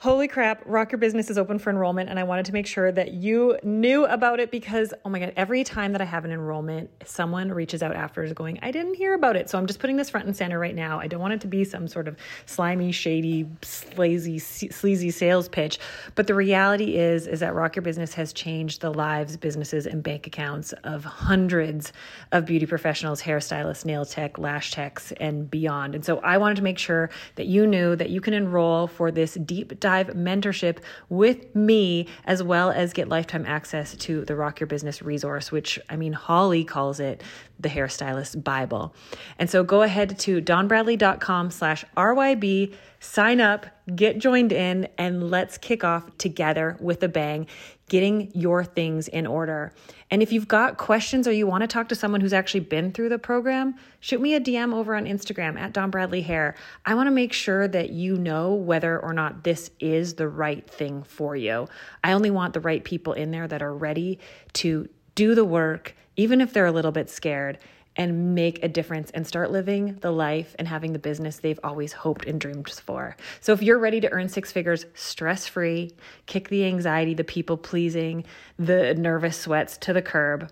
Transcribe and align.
Holy 0.00 0.28
crap, 0.28 0.62
Rock 0.64 0.92
Your 0.92 0.98
Business 0.98 1.28
is 1.28 1.36
open 1.36 1.58
for 1.58 1.68
enrollment, 1.68 2.08
and 2.08 2.18
I 2.18 2.22
wanted 2.22 2.46
to 2.46 2.54
make 2.54 2.66
sure 2.66 2.90
that 2.90 3.12
you 3.12 3.58
knew 3.62 4.06
about 4.06 4.40
it 4.40 4.50
because, 4.50 4.94
oh 5.04 5.10
my 5.10 5.18
God, 5.18 5.34
every 5.36 5.62
time 5.62 5.92
that 5.92 6.00
I 6.00 6.06
have 6.06 6.24
an 6.24 6.30
enrollment, 6.30 6.88
someone 7.04 7.52
reaches 7.52 7.82
out 7.82 7.94
afterwards 7.94 8.32
going, 8.32 8.58
I 8.62 8.70
didn't 8.70 8.94
hear 8.94 9.12
about 9.12 9.36
it. 9.36 9.50
So 9.50 9.58
I'm 9.58 9.66
just 9.66 9.78
putting 9.78 9.96
this 9.96 10.08
front 10.08 10.26
and 10.26 10.34
center 10.34 10.58
right 10.58 10.74
now. 10.74 10.98
I 10.98 11.06
don't 11.06 11.20
want 11.20 11.34
it 11.34 11.42
to 11.42 11.48
be 11.48 11.64
some 11.64 11.86
sort 11.86 12.08
of 12.08 12.16
slimy, 12.46 12.92
shady, 12.92 13.44
slazy, 13.60 14.40
sleazy 14.72 15.10
sales 15.10 15.50
pitch. 15.50 15.78
But 16.14 16.26
the 16.26 16.34
reality 16.34 16.96
is, 16.96 17.26
is 17.26 17.40
that 17.40 17.54
Rock 17.54 17.76
Your 17.76 17.82
Business 17.82 18.14
has 18.14 18.32
changed 18.32 18.80
the 18.80 18.94
lives, 18.94 19.36
businesses, 19.36 19.86
and 19.86 20.02
bank 20.02 20.26
accounts 20.26 20.72
of 20.82 21.04
hundreds 21.04 21.92
of 22.32 22.46
beauty 22.46 22.64
professionals, 22.64 23.20
hairstylists, 23.20 23.84
nail 23.84 24.06
tech, 24.06 24.38
lash 24.38 24.70
techs, 24.70 25.12
and 25.20 25.50
beyond. 25.50 25.94
And 25.94 26.02
so 26.02 26.20
I 26.20 26.38
wanted 26.38 26.56
to 26.56 26.62
make 26.62 26.78
sure 26.78 27.10
that 27.34 27.48
you 27.48 27.66
knew 27.66 27.96
that 27.96 28.08
you 28.08 28.22
can 28.22 28.32
enroll 28.32 28.86
for 28.86 29.10
this 29.10 29.34
deep 29.34 29.78
dive 29.78 29.89
dive 29.90 30.08
mentorship 30.14 30.78
with 31.08 31.54
me, 31.54 32.06
as 32.24 32.42
well 32.42 32.70
as 32.70 32.92
get 32.92 33.08
lifetime 33.08 33.44
access 33.46 33.96
to 33.96 34.24
the 34.24 34.36
Rock 34.36 34.60
Your 34.60 34.68
Business 34.68 35.02
resource, 35.02 35.50
which 35.50 35.78
I 35.88 35.96
mean, 35.96 36.12
Holly 36.12 36.64
calls 36.64 37.00
it 37.00 37.22
the 37.58 37.68
hairstylist 37.68 38.44
Bible. 38.44 38.94
And 39.38 39.50
so 39.50 39.64
go 39.64 39.82
ahead 39.82 40.18
to 40.20 40.40
dawnbradley.com 40.40 41.50
slash 41.50 41.84
RYB, 41.96 42.74
sign 43.00 43.40
up, 43.40 43.66
get 43.96 44.18
joined 44.18 44.52
in, 44.52 44.86
and 44.98 45.30
let's 45.30 45.58
kick 45.58 45.82
off 45.82 46.16
together 46.18 46.76
with 46.80 47.02
a 47.02 47.08
bang, 47.08 47.46
getting 47.88 48.30
your 48.34 48.62
things 48.62 49.08
in 49.08 49.26
order. 49.26 49.72
And 50.10 50.22
if 50.22 50.32
you've 50.32 50.46
got 50.46 50.76
questions 50.76 51.26
or 51.26 51.32
you 51.32 51.46
want 51.46 51.62
to 51.62 51.66
talk 51.66 51.88
to 51.88 51.94
someone 51.94 52.20
who's 52.20 52.34
actually 52.34 52.60
been 52.60 52.92
through 52.92 53.08
the 53.08 53.18
program, 53.18 53.74
shoot 54.00 54.20
me 54.20 54.34
a 54.34 54.40
DM 54.40 54.74
over 54.74 54.94
on 54.94 55.06
Instagram 55.06 55.58
at 55.58 55.72
Dawn 55.72 55.90
Bradley 55.90 56.20
Hair. 56.20 56.54
I 56.84 56.94
want 56.94 57.06
to 57.06 57.10
make 57.10 57.32
sure 57.32 57.66
that 57.68 57.90
you 57.90 58.16
know 58.16 58.52
whether 58.52 59.00
or 59.00 59.14
not 59.14 59.44
this 59.44 59.70
is 59.80 60.14
the 60.14 60.28
right 60.28 60.68
thing 60.68 61.02
for 61.02 61.34
you. 61.34 61.68
I 62.04 62.12
only 62.12 62.30
want 62.30 62.52
the 62.52 62.60
right 62.60 62.84
people 62.84 63.14
in 63.14 63.30
there 63.30 63.48
that 63.48 63.62
are 63.62 63.74
ready 63.74 64.18
to 64.54 64.88
do 65.14 65.34
the 65.34 65.44
work, 65.44 65.96
even 66.16 66.40
if 66.40 66.52
they're 66.52 66.66
a 66.66 66.72
little 66.72 66.92
bit 66.92 67.08
scared, 67.08 67.58
and 67.96 68.34
make 68.34 68.62
a 68.62 68.68
difference 68.68 69.10
and 69.10 69.26
start 69.26 69.50
living 69.50 69.96
the 70.00 70.10
life 70.10 70.54
and 70.58 70.68
having 70.68 70.92
the 70.92 70.98
business 70.98 71.38
they've 71.38 71.60
always 71.64 71.92
hoped 71.92 72.24
and 72.24 72.40
dreamed 72.40 72.70
for. 72.70 73.16
So, 73.40 73.52
if 73.52 73.62
you're 73.62 73.78
ready 73.78 74.00
to 74.00 74.10
earn 74.12 74.28
six 74.28 74.52
figures 74.52 74.86
stress 74.94 75.46
free, 75.46 75.92
kick 76.26 76.48
the 76.48 76.64
anxiety, 76.64 77.14
the 77.14 77.24
people 77.24 77.56
pleasing, 77.56 78.24
the 78.58 78.94
nervous 78.94 79.36
sweats 79.36 79.76
to 79.78 79.92
the 79.92 80.02
curb, 80.02 80.50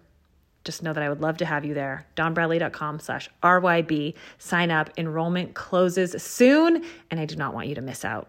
just 0.64 0.82
know 0.82 0.92
that 0.92 1.02
I 1.02 1.08
would 1.08 1.22
love 1.22 1.38
to 1.38 1.46
have 1.46 1.64
you 1.64 1.72
there. 1.72 2.06
DawnBradley.com 2.16 3.00
slash 3.00 3.30
RYB. 3.42 4.14
Sign 4.36 4.70
up. 4.70 4.90
Enrollment 4.98 5.54
closes 5.54 6.22
soon, 6.22 6.84
and 7.10 7.18
I 7.18 7.24
do 7.24 7.36
not 7.36 7.54
want 7.54 7.68
you 7.68 7.74
to 7.76 7.80
miss 7.80 8.04
out. 8.04 8.28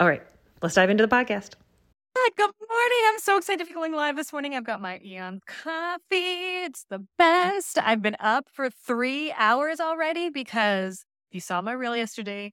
All 0.00 0.08
right, 0.08 0.22
let's 0.62 0.74
dive 0.74 0.90
into 0.90 1.06
the 1.06 1.14
podcast. 1.14 1.52
Good 2.36 2.50
morning. 2.68 2.98
I'm 3.08 3.18
so 3.18 3.36
excited 3.38 3.60
to 3.60 3.66
be 3.66 3.74
going 3.74 3.92
live 3.92 4.16
this 4.16 4.32
morning. 4.32 4.54
I've 4.54 4.64
got 4.64 4.80
my 4.80 5.00
Eon 5.04 5.40
coffee. 5.46 6.64
It's 6.64 6.84
the 6.90 7.06
best. 7.18 7.78
I've 7.78 8.02
been 8.02 8.16
up 8.18 8.48
for 8.52 8.68
three 8.68 9.32
hours 9.32 9.80
already 9.80 10.28
because 10.28 11.04
you 11.30 11.40
saw 11.40 11.60
my 11.60 11.72
reel 11.72 11.96
yesterday. 11.96 12.52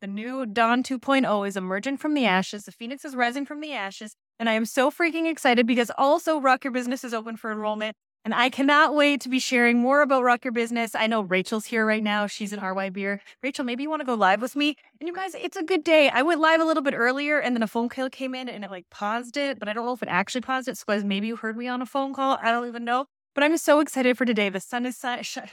The 0.00 0.06
new 0.06 0.46
Dawn 0.46 0.82
2.0 0.82 1.48
is 1.48 1.56
emerging 1.56 1.96
from 1.96 2.14
the 2.14 2.26
ashes. 2.26 2.64
The 2.64 2.72
Phoenix 2.72 3.04
is 3.04 3.16
rising 3.16 3.44
from 3.44 3.60
the 3.60 3.72
ashes. 3.72 4.14
And 4.38 4.48
I 4.48 4.52
am 4.52 4.64
so 4.64 4.90
freaking 4.90 5.30
excited 5.30 5.66
because 5.66 5.90
also 5.98 6.40
Rock 6.40 6.64
Your 6.64 6.72
Business 6.72 7.02
is 7.02 7.12
open 7.12 7.36
for 7.36 7.50
enrollment. 7.50 7.96
And 8.28 8.34
I 8.34 8.50
cannot 8.50 8.94
wait 8.94 9.22
to 9.22 9.30
be 9.30 9.38
sharing 9.38 9.78
more 9.78 10.02
about 10.02 10.22
Rock 10.22 10.44
Your 10.44 10.52
Business. 10.52 10.94
I 10.94 11.06
know 11.06 11.22
Rachel's 11.22 11.64
here 11.64 11.86
right 11.86 12.02
now. 12.02 12.26
She's 12.26 12.52
at 12.52 12.58
RYB. 12.58 13.20
Rachel, 13.42 13.64
maybe 13.64 13.84
you 13.84 13.88
want 13.88 14.00
to 14.00 14.04
go 14.04 14.12
live 14.12 14.42
with 14.42 14.54
me? 14.54 14.76
And 15.00 15.08
you 15.08 15.14
guys, 15.14 15.34
it's 15.34 15.56
a 15.56 15.62
good 15.62 15.82
day. 15.82 16.10
I 16.10 16.20
went 16.20 16.38
live 16.38 16.60
a 16.60 16.64
little 16.66 16.82
bit 16.82 16.92
earlier 16.92 17.38
and 17.38 17.56
then 17.56 17.62
a 17.62 17.66
phone 17.66 17.88
call 17.88 18.10
came 18.10 18.34
in 18.34 18.50
and 18.50 18.66
it 18.66 18.70
like 18.70 18.84
paused 18.90 19.38
it, 19.38 19.58
but 19.58 19.66
I 19.66 19.72
don't 19.72 19.86
know 19.86 19.94
if 19.94 20.02
it 20.02 20.10
actually 20.10 20.42
paused 20.42 20.68
it. 20.68 20.76
So 20.76 20.84
guys, 20.86 21.04
maybe 21.04 21.26
you 21.26 21.36
heard 21.36 21.56
me 21.56 21.68
on 21.68 21.80
a 21.80 21.86
phone 21.86 22.12
call. 22.12 22.36
I 22.42 22.50
don't 22.50 22.68
even 22.68 22.84
know. 22.84 23.06
But 23.34 23.44
I'm 23.44 23.56
so 23.56 23.80
excited 23.80 24.18
for 24.18 24.26
today. 24.26 24.50
The 24.50 24.60
sun 24.60 24.84
is 24.84 25.02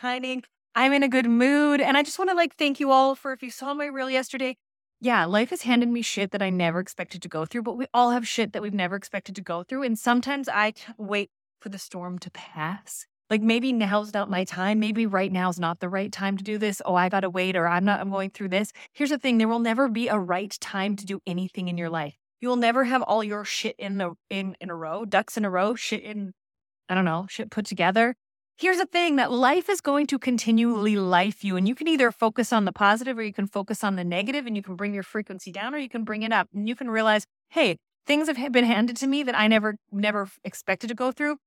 shining. 0.01 0.43
I'm 0.75 0.91
in 0.91 1.01
a 1.01 1.07
good 1.07 1.27
mood. 1.27 1.79
And 1.79 1.95
I 1.95 2.03
just 2.03 2.19
want 2.19 2.29
to 2.31 2.35
like 2.35 2.57
thank 2.57 2.81
you 2.81 2.91
all 2.91 3.15
for 3.15 3.31
if 3.31 3.41
you 3.41 3.51
saw 3.51 3.73
my 3.73 3.85
reel 3.85 4.09
yesterday. 4.09 4.57
Yeah, 4.99 5.23
life 5.23 5.51
has 5.51 5.61
handed 5.61 5.87
me 5.87 6.01
shit 6.01 6.31
that 6.31 6.41
I 6.41 6.49
never 6.49 6.81
expected 6.81 7.21
to 7.21 7.29
go 7.29 7.45
through, 7.45 7.63
but 7.63 7.77
we 7.77 7.85
all 7.93 8.11
have 8.11 8.27
shit 8.27 8.51
that 8.51 8.61
we've 8.61 8.73
never 8.73 8.97
expected 8.97 9.33
to 9.35 9.41
go 9.41 9.63
through. 9.63 9.83
And 9.83 9.97
sometimes 9.97 10.49
I 10.49 10.73
wait 10.97 11.29
for 11.65 11.69
the 11.69 11.79
storm 11.79 12.19
to 12.19 12.29
pass 12.29 13.07
like 13.29 13.41
maybe 13.41 13.73
now's 13.73 14.13
not 14.13 14.29
my 14.29 14.43
time. 14.43 14.79
Maybe 14.79 15.05
right 15.05 15.31
now 15.31 15.49
is 15.49 15.59
not 15.59 15.79
the 15.79 15.89
right 15.89 16.11
time 16.11 16.37
to 16.37 16.43
do 16.43 16.57
this. 16.57 16.79
Oh, 16.85 16.93
I 16.95 17.09
got 17.09 17.21
to 17.21 17.29
wait 17.29 17.55
or 17.55 17.67
I'm 17.67 17.83
not, 17.83 17.99
I'm 17.99 18.11
going 18.11 18.29
through 18.29 18.49
this. 18.49 18.71
Here's 18.93 19.09
the 19.09 19.17
thing 19.17 19.37
there 19.37 19.47
will 19.47 19.59
never 19.59 19.87
be 19.87 20.07
a 20.07 20.19
right 20.19 20.55
time 20.61 20.95
to 20.97 21.05
do 21.05 21.21
anything 21.25 21.67
in 21.67 21.77
your 21.77 21.89
life. 21.89 22.15
You 22.39 22.49
will 22.49 22.55
never 22.55 22.83
have 22.83 23.01
all 23.01 23.23
your 23.23 23.43
shit 23.43 23.75
in 23.79 23.97
the 23.97 24.13
in 24.29 24.55
in 24.61 24.69
a 24.69 24.75
row, 24.75 25.05
ducks 25.05 25.37
in 25.37 25.45
a 25.45 25.49
row, 25.49 25.73
shit 25.73 26.03
in 26.03 26.33
I 26.87 26.93
don't 26.93 27.05
know, 27.05 27.25
shit 27.27 27.49
put 27.49 27.65
together. 27.65 28.15
Here's 28.57 28.77
the 28.77 28.85
thing 28.85 29.15
that 29.15 29.31
life 29.31 29.69
is 29.69 29.81
going 29.81 30.07
to 30.07 30.19
continually 30.19 30.95
life 30.95 31.43
you 31.43 31.57
and 31.57 31.67
you 31.67 31.73
can 31.75 31.87
either 31.87 32.11
focus 32.11 32.53
on 32.53 32.65
the 32.65 32.71
positive 32.71 33.17
or 33.17 33.23
you 33.23 33.33
can 33.33 33.47
focus 33.47 33.83
on 33.83 33.95
the 33.95 34.03
negative 34.03 34.45
and 34.45 34.55
you 34.55 34.61
can 34.61 34.75
bring 34.75 34.93
your 34.93 35.03
frequency 35.03 35.51
down 35.51 35.73
or 35.73 35.79
you 35.79 35.89
can 35.89 36.03
bring 36.03 36.21
it 36.21 36.31
up 36.31 36.47
and 36.53 36.69
you 36.69 36.75
can 36.75 36.91
realize, 36.91 37.25
"Hey, 37.49 37.77
things 38.05 38.27
have 38.27 38.51
been 38.51 38.65
handed 38.65 38.97
to 38.97 39.07
me 39.07 39.23
that 39.23 39.37
I 39.37 39.47
never 39.47 39.77
never 39.91 40.29
expected 40.43 40.89
to 40.89 40.93
go 40.93 41.11
through 41.11 41.37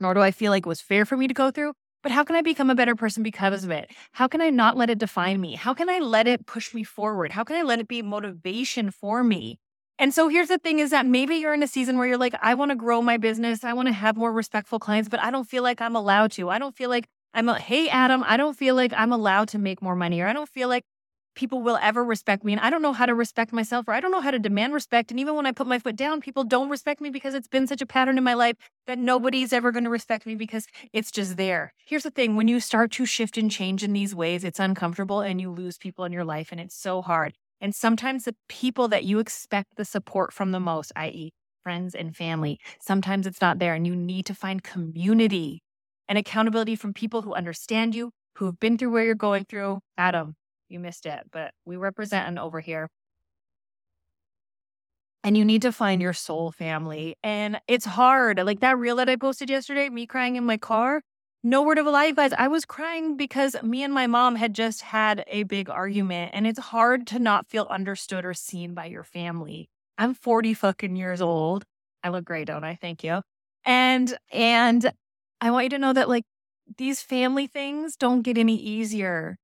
nor 0.00 0.14
do 0.14 0.20
I 0.20 0.30
feel 0.30 0.50
like 0.50 0.66
it 0.66 0.68
was 0.68 0.80
fair 0.80 1.04
for 1.04 1.16
me 1.16 1.28
to 1.28 1.34
go 1.34 1.50
through. 1.50 1.72
But 2.02 2.12
how 2.12 2.22
can 2.22 2.36
I 2.36 2.42
become 2.42 2.70
a 2.70 2.74
better 2.74 2.94
person 2.94 3.22
because 3.22 3.64
of 3.64 3.70
it? 3.70 3.90
How 4.12 4.28
can 4.28 4.40
I 4.40 4.50
not 4.50 4.76
let 4.76 4.88
it 4.90 4.98
define 4.98 5.40
me? 5.40 5.56
How 5.56 5.74
can 5.74 5.90
I 5.90 5.98
let 5.98 6.28
it 6.28 6.46
push 6.46 6.72
me 6.72 6.84
forward? 6.84 7.32
How 7.32 7.42
can 7.42 7.56
I 7.56 7.62
let 7.62 7.80
it 7.80 7.88
be 7.88 8.02
motivation 8.02 8.90
for 8.90 9.24
me? 9.24 9.58
And 9.98 10.14
so 10.14 10.28
here's 10.28 10.48
the 10.48 10.58
thing 10.58 10.78
is 10.78 10.90
that 10.90 11.06
maybe 11.06 11.36
you're 11.36 11.54
in 11.54 11.62
a 11.62 11.66
season 11.66 11.98
where 11.98 12.06
you're 12.06 12.16
like, 12.16 12.34
I 12.40 12.54
want 12.54 12.70
to 12.70 12.76
grow 12.76 13.02
my 13.02 13.16
business. 13.16 13.64
I 13.64 13.72
want 13.72 13.88
to 13.88 13.92
have 13.92 14.16
more 14.16 14.32
respectful 14.32 14.78
clients, 14.78 15.08
but 15.08 15.20
I 15.20 15.32
don't 15.32 15.48
feel 15.48 15.64
like 15.64 15.80
I'm 15.80 15.96
allowed 15.96 16.30
to. 16.32 16.48
I 16.50 16.60
don't 16.60 16.76
feel 16.76 16.88
like 16.88 17.08
I'm 17.34 17.48
a, 17.48 17.58
hey, 17.58 17.88
Adam, 17.88 18.22
I 18.24 18.36
don't 18.36 18.56
feel 18.56 18.76
like 18.76 18.92
I'm 18.96 19.12
allowed 19.12 19.48
to 19.48 19.58
make 19.58 19.82
more 19.82 19.96
money, 19.96 20.20
or 20.20 20.28
I 20.28 20.32
don't 20.32 20.48
feel 20.48 20.68
like 20.68 20.84
people 21.38 21.62
will 21.62 21.78
ever 21.80 22.02
respect 22.02 22.42
me. 22.42 22.52
And 22.52 22.60
I 22.60 22.68
don't 22.68 22.82
know 22.82 22.92
how 22.92 23.06
to 23.06 23.14
respect 23.14 23.52
myself 23.52 23.86
or 23.86 23.94
I 23.94 24.00
don't 24.00 24.10
know 24.10 24.20
how 24.20 24.32
to 24.32 24.40
demand 24.40 24.74
respect. 24.74 25.12
And 25.12 25.20
even 25.20 25.36
when 25.36 25.46
I 25.46 25.52
put 25.52 25.68
my 25.68 25.78
foot 25.78 25.94
down, 25.94 26.20
people 26.20 26.42
don't 26.42 26.68
respect 26.68 27.00
me 27.00 27.10
because 27.10 27.32
it's 27.32 27.46
been 27.46 27.68
such 27.68 27.80
a 27.80 27.86
pattern 27.86 28.18
in 28.18 28.24
my 28.24 28.34
life 28.34 28.56
that 28.88 28.98
nobody's 28.98 29.52
ever 29.52 29.70
going 29.70 29.84
to 29.84 29.90
respect 29.90 30.26
me 30.26 30.34
because 30.34 30.66
it's 30.92 31.12
just 31.12 31.36
there. 31.36 31.72
Here's 31.86 32.02
the 32.02 32.10
thing 32.10 32.34
when 32.34 32.48
you 32.48 32.58
start 32.58 32.90
to 32.92 33.06
shift 33.06 33.38
and 33.38 33.48
change 33.48 33.84
in 33.84 33.92
these 33.92 34.16
ways, 34.16 34.42
it's 34.42 34.58
uncomfortable 34.58 35.20
and 35.20 35.40
you 35.40 35.52
lose 35.52 35.78
people 35.78 36.04
in 36.04 36.10
your 36.10 36.24
life 36.24 36.48
and 36.50 36.60
it's 36.60 36.74
so 36.74 37.02
hard. 37.02 37.34
And 37.60 37.72
sometimes 37.72 38.24
the 38.24 38.34
people 38.48 38.88
that 38.88 39.04
you 39.04 39.20
expect 39.20 39.76
the 39.76 39.84
support 39.84 40.32
from 40.32 40.50
the 40.50 40.60
most, 40.60 40.90
i.e., 40.96 41.30
friends 41.62 41.94
and 41.94 42.16
family, 42.16 42.58
sometimes 42.80 43.28
it's 43.28 43.40
not 43.40 43.60
there. 43.60 43.74
And 43.74 43.86
you 43.86 43.94
need 43.94 44.26
to 44.26 44.34
find 44.34 44.64
community 44.64 45.62
and 46.08 46.18
accountability 46.18 46.74
from 46.74 46.94
people 46.94 47.22
who 47.22 47.32
understand 47.34 47.94
you, 47.94 48.10
who 48.38 48.46
have 48.46 48.58
been 48.58 48.76
through 48.76 48.90
where 48.90 49.04
you're 49.04 49.14
going 49.14 49.44
through. 49.44 49.78
Adam, 49.96 50.34
you 50.68 50.78
missed 50.80 51.06
it, 51.06 51.20
but 51.30 51.52
we 51.64 51.76
represent 51.76 52.28
an 52.28 52.38
over 52.38 52.60
here. 52.60 52.88
And 55.24 55.36
you 55.36 55.44
need 55.44 55.62
to 55.62 55.72
find 55.72 56.00
your 56.00 56.12
soul 56.12 56.52
family. 56.52 57.16
And 57.22 57.60
it's 57.66 57.84
hard. 57.84 58.38
Like 58.38 58.60
that 58.60 58.78
reel 58.78 58.96
that 58.96 59.08
I 59.08 59.16
posted 59.16 59.50
yesterday, 59.50 59.88
me 59.88 60.06
crying 60.06 60.36
in 60.36 60.44
my 60.44 60.56
car. 60.56 61.02
No 61.42 61.62
word 61.62 61.78
of 61.78 61.86
a 61.86 61.90
lie, 61.90 62.06
you 62.06 62.14
guys. 62.14 62.32
I 62.32 62.48
was 62.48 62.64
crying 62.64 63.16
because 63.16 63.56
me 63.62 63.82
and 63.82 63.92
my 63.92 64.06
mom 64.06 64.36
had 64.36 64.54
just 64.54 64.82
had 64.82 65.24
a 65.28 65.44
big 65.44 65.68
argument. 65.68 66.32
And 66.34 66.46
it's 66.46 66.58
hard 66.58 67.06
to 67.08 67.18
not 67.18 67.48
feel 67.48 67.66
understood 67.70 68.24
or 68.24 68.34
seen 68.34 68.74
by 68.74 68.86
your 68.86 69.04
family. 69.04 69.68
I'm 69.96 70.14
40 70.14 70.54
fucking 70.54 70.96
years 70.96 71.20
old. 71.20 71.64
I 72.02 72.10
look 72.10 72.24
great, 72.24 72.46
don't 72.46 72.64
I? 72.64 72.76
Thank 72.76 73.02
you. 73.02 73.22
And 73.64 74.16
and 74.32 74.92
I 75.40 75.50
want 75.50 75.64
you 75.64 75.70
to 75.70 75.78
know 75.78 75.92
that 75.92 76.08
like 76.08 76.24
these 76.76 77.02
family 77.02 77.46
things 77.46 77.96
don't 77.96 78.22
get 78.22 78.38
any 78.38 78.56
easier. 78.56 79.36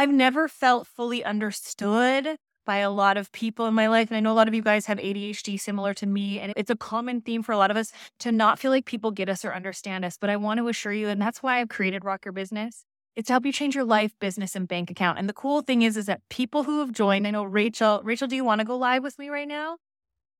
I've 0.00 0.10
never 0.10 0.48
felt 0.48 0.86
fully 0.86 1.22
understood 1.22 2.38
by 2.64 2.78
a 2.78 2.88
lot 2.88 3.18
of 3.18 3.30
people 3.32 3.66
in 3.66 3.74
my 3.74 3.86
life. 3.86 4.08
And 4.08 4.16
I 4.16 4.20
know 4.20 4.32
a 4.32 4.40
lot 4.40 4.48
of 4.48 4.54
you 4.54 4.62
guys 4.62 4.86
have 4.86 4.96
ADHD 4.96 5.60
similar 5.60 5.92
to 5.92 6.06
me. 6.06 6.40
And 6.40 6.54
it's 6.56 6.70
a 6.70 6.74
common 6.74 7.20
theme 7.20 7.42
for 7.42 7.52
a 7.52 7.58
lot 7.58 7.70
of 7.70 7.76
us 7.76 7.92
to 8.20 8.32
not 8.32 8.58
feel 8.58 8.70
like 8.70 8.86
people 8.86 9.10
get 9.10 9.28
us 9.28 9.44
or 9.44 9.52
understand 9.52 10.06
us. 10.06 10.16
But 10.18 10.30
I 10.30 10.36
want 10.36 10.56
to 10.56 10.68
assure 10.68 10.94
you, 10.94 11.08
and 11.08 11.20
that's 11.20 11.42
why 11.42 11.60
I've 11.60 11.68
created 11.68 12.02
Rock 12.02 12.24
Your 12.24 12.32
Business. 12.32 12.86
It's 13.14 13.26
to 13.26 13.34
help 13.34 13.44
you 13.44 13.52
change 13.52 13.74
your 13.74 13.84
life, 13.84 14.12
business, 14.22 14.56
and 14.56 14.66
bank 14.66 14.90
account. 14.90 15.18
And 15.18 15.28
the 15.28 15.34
cool 15.34 15.60
thing 15.60 15.82
is, 15.82 15.98
is 15.98 16.06
that 16.06 16.22
people 16.30 16.62
who 16.62 16.80
have 16.80 16.92
joined, 16.92 17.26
I 17.26 17.30
know 17.32 17.44
Rachel, 17.44 18.00
Rachel, 18.02 18.26
do 18.26 18.36
you 18.36 18.44
want 18.44 18.60
to 18.60 18.64
go 18.64 18.78
live 18.78 19.02
with 19.02 19.18
me 19.18 19.28
right 19.28 19.48
now? 19.48 19.76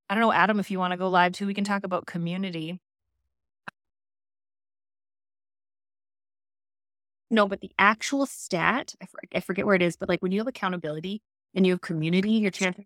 I 0.08 0.14
don't 0.14 0.22
know, 0.22 0.32
Adam, 0.32 0.58
if 0.58 0.70
you 0.70 0.78
want 0.78 0.92
to 0.92 0.96
go 0.96 1.10
live 1.10 1.32
too, 1.34 1.46
we 1.46 1.52
can 1.52 1.64
talk 1.64 1.84
about 1.84 2.06
community. 2.06 2.80
No, 7.30 7.46
but 7.46 7.60
the 7.60 7.70
actual 7.78 8.26
stat, 8.26 8.94
I, 9.00 9.06
for, 9.06 9.20
I 9.34 9.40
forget 9.40 9.64
where 9.64 9.76
it 9.76 9.82
is, 9.82 9.96
but 9.96 10.08
like 10.08 10.20
when 10.20 10.32
you 10.32 10.40
have 10.40 10.48
accountability 10.48 11.22
and 11.54 11.64
you 11.64 11.74
have 11.74 11.80
community, 11.80 12.32
your 12.32 12.50
chances 12.50 12.84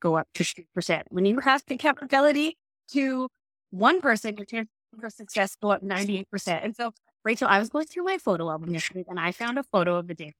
go 0.00 0.16
up 0.16 0.28
to 0.34 0.44
50%. 0.44 1.02
When 1.10 1.26
you 1.26 1.38
have 1.40 1.62
accountability 1.68 2.56
to 2.92 3.28
one 3.70 4.00
person, 4.00 4.36
your 4.36 4.46
chances 4.46 4.72
for 4.98 5.10
success 5.10 5.56
go 5.60 5.70
up 5.70 5.82
98%. 5.82 6.26
And 6.64 6.74
so, 6.74 6.92
Rachel, 7.24 7.48
I 7.48 7.58
was 7.58 7.68
going 7.68 7.86
through 7.86 8.04
my 8.04 8.18
photo 8.18 8.50
album 8.50 8.72
yesterday 8.72 9.04
and 9.08 9.20
I 9.20 9.32
found 9.32 9.58
a 9.58 9.62
photo 9.62 9.96
of 9.96 10.08
the 10.08 10.14
day. 10.14 10.34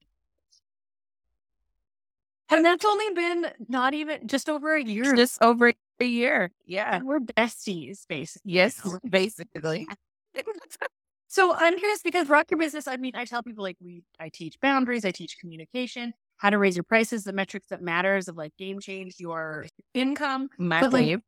And 2.49 2.65
that's 2.65 2.85
only 2.85 3.09
been 3.13 3.47
not 3.67 3.93
even 3.93 4.27
just 4.27 4.49
over 4.49 4.75
a 4.75 4.83
year. 4.83 5.15
Just 5.15 5.41
over 5.41 5.73
a 5.99 6.05
year. 6.05 6.51
Yeah. 6.65 7.01
We're 7.01 7.19
besties, 7.19 8.05
basically. 8.07 8.51
Yes, 8.53 8.81
basically. 9.07 9.87
so 11.33 11.51
I'm 11.55 11.79
curious 11.79 12.03
because 12.03 12.29
rock 12.29 12.51
your 12.51 12.59
business. 12.59 12.87
I 12.87 12.97
mean, 12.97 13.13
I 13.15 13.25
tell 13.25 13.41
people 13.41 13.63
like 13.63 13.77
we, 13.81 14.03
I 14.19 14.29
teach 14.29 14.59
boundaries, 14.61 15.03
I 15.03 15.09
teach 15.09 15.39
communication, 15.39 16.13
how 16.37 16.51
to 16.51 16.59
raise 16.59 16.75
your 16.75 16.83
prices, 16.83 17.23
the 17.23 17.33
metrics 17.33 17.65
that 17.69 17.81
matters 17.81 18.27
of 18.27 18.37
like 18.37 18.55
game 18.57 18.79
change 18.79 19.15
your 19.17 19.65
income. 19.95 20.49
My 20.59 20.81
But, 20.81 20.93
like, 20.93 21.21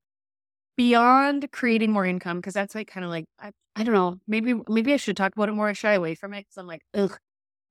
beyond 0.77 1.51
creating 1.51 1.91
more 1.91 2.05
income 2.05 2.37
because 2.37 2.53
that's 2.53 2.75
like 2.75 2.87
kind 2.87 3.03
of 3.03 3.09
like 3.09 3.25
I, 3.39 3.49
I 3.75 3.83
don't 3.83 3.93
know 3.93 4.17
maybe 4.27 4.53
maybe 4.67 4.93
i 4.93 4.97
should 4.97 5.15
talk 5.15 5.33
about 5.33 5.47
it 5.47 5.53
more 5.53 5.69
i 5.69 5.73
shy 5.73 5.93
away 5.93 6.15
from 6.15 6.33
it 6.33 6.41
because 6.41 6.57
i'm 6.57 6.67
like 6.67 6.81
ugh 6.93 7.17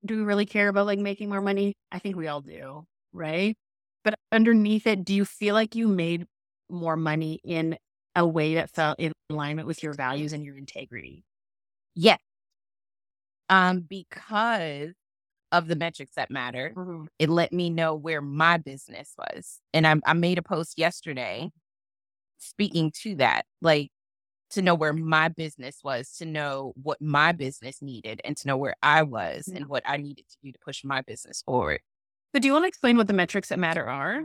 do 0.06 0.16
we 0.16 0.22
really 0.22 0.46
care 0.46 0.69
about 0.69 0.86
like 0.86 0.98
making 0.98 1.28
more 1.28 1.42
money 1.42 1.75
i 1.92 1.98
think 1.98 2.16
we 2.16 2.28
all 2.28 2.40
do 2.40 2.84
right 3.12 3.56
but 4.04 4.14
underneath 4.32 4.86
it 4.86 5.04
do 5.04 5.14
you 5.14 5.26
feel 5.26 5.54
like 5.54 5.75
you 5.75 5.86
made 5.86 6.25
more 6.70 6.96
money 6.96 7.40
in 7.44 7.76
a 8.16 8.26
way 8.26 8.54
that 8.54 8.70
felt 8.70 8.98
in 8.98 9.12
alignment 9.28 9.69
with 9.69 9.82
your 9.82 9.92
values 9.92 10.32
and 10.32 10.46
your 10.46 10.56
integrity 10.56 11.25
Yes. 11.94 12.19
Um, 13.49 13.81
because 13.81 14.94
of 15.52 15.69
the 15.69 15.76
metrics 15.76 16.14
that 16.17 16.31
matter, 16.31 16.75
it 17.19 17.29
let 17.29 17.52
me 17.52 17.70
know 17.70 17.94
where 17.94 18.20
my 18.20 18.56
business 18.56 19.14
was. 19.17 19.61
And 19.73 19.87
I, 19.87 19.94
I 20.05 20.12
made 20.14 20.38
a 20.38 20.43
post 20.43 20.79
yesterday 20.79 21.50
speaking 22.38 22.93
to 23.02 23.17
that, 23.17 23.44
like 23.61 23.91
to 24.50 24.62
know 24.62 24.75
where 24.75 24.93
my 24.93 25.29
business 25.29 25.79
was, 25.85 26.11
to 26.19 26.25
know 26.25 26.73
what 26.82 27.00
my 27.00 27.32
business 27.32 27.81
needed, 27.82 28.20
and 28.25 28.37
to 28.38 28.49
know 28.49 28.56
where 28.56 28.75
I 28.82 29.02
was 29.02 29.49
and 29.49 29.67
what 29.67 29.82
I 29.87 29.96
needed 29.96 30.25
to 30.29 30.37
do 30.43 30.52
to 30.52 30.58
push 30.58 30.85
my 30.85 31.02
business 31.02 31.43
forward. 31.43 31.81
so 32.35 32.41
do 32.41 32.46
you 32.46 32.52
want 32.52 32.64
to 32.64 32.69
explain 32.69 32.96
what 32.96 33.06
the 33.06 33.12
metrics 33.12 33.49
that 33.49 33.58
matter 33.58 33.87
are 33.88 34.25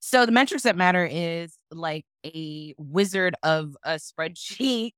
So 0.00 0.26
the 0.26 0.32
metrics 0.32 0.64
that 0.64 0.76
matter 0.76 1.06
is 1.10 1.54
like 1.70 2.04
a 2.26 2.74
wizard 2.76 3.34
of 3.42 3.76
a 3.84 3.94
spreadsheet 3.94 4.92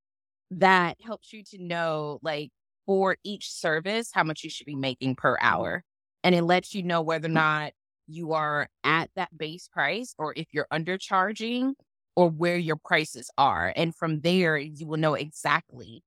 that 0.59 0.97
helps 1.03 1.33
you 1.33 1.43
to 1.51 1.63
know 1.63 2.19
like 2.23 2.51
for 2.87 3.17
each 3.25 3.51
service 3.51 4.11
how 4.13 4.25
much 4.25 4.45
you 4.45 4.51
should 4.51 4.67
be 4.67 4.77
making 4.77 5.17
per 5.17 5.37
mm-hmm. 5.37 5.47
hour. 5.47 5.85
And 6.23 6.35
it 6.35 6.43
lets 6.43 6.75
you 6.75 6.83
know 6.83 7.03
whether 7.03 7.27
or 7.27 7.29
mm-hmm. 7.29 7.35
not 7.35 7.73
you 8.07 8.33
are 8.33 8.69
at 8.83 9.11
that 9.17 9.37
base 9.37 9.69
price 9.69 10.15
or 10.19 10.35
if 10.37 10.47
you're 10.53 10.67
undercharging 10.73 11.73
or 12.17 12.29
where 12.29 12.57
your 12.57 12.77
prices 12.77 13.31
are. 13.39 13.73
And 13.75 13.95
from 13.95 14.21
there 14.21 14.57
you 14.57 14.87
will 14.87 14.99
know 14.99 15.15
exactly 15.15 16.03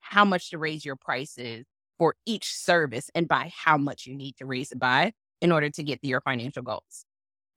how 0.00 0.24
much 0.24 0.50
to 0.50 0.58
raise 0.58 0.84
your 0.84 0.96
prices 0.96 1.64
for 1.98 2.16
each 2.26 2.52
service 2.52 3.10
and 3.14 3.28
by 3.28 3.52
how 3.56 3.78
much 3.78 4.06
you 4.06 4.14
need 4.16 4.36
to 4.36 4.46
raise 4.46 4.72
it 4.72 4.78
by 4.78 5.12
in 5.40 5.52
order 5.52 5.70
to 5.70 5.82
get 5.82 6.00
to 6.02 6.08
your 6.08 6.20
financial 6.20 6.62
goals. 6.62 7.04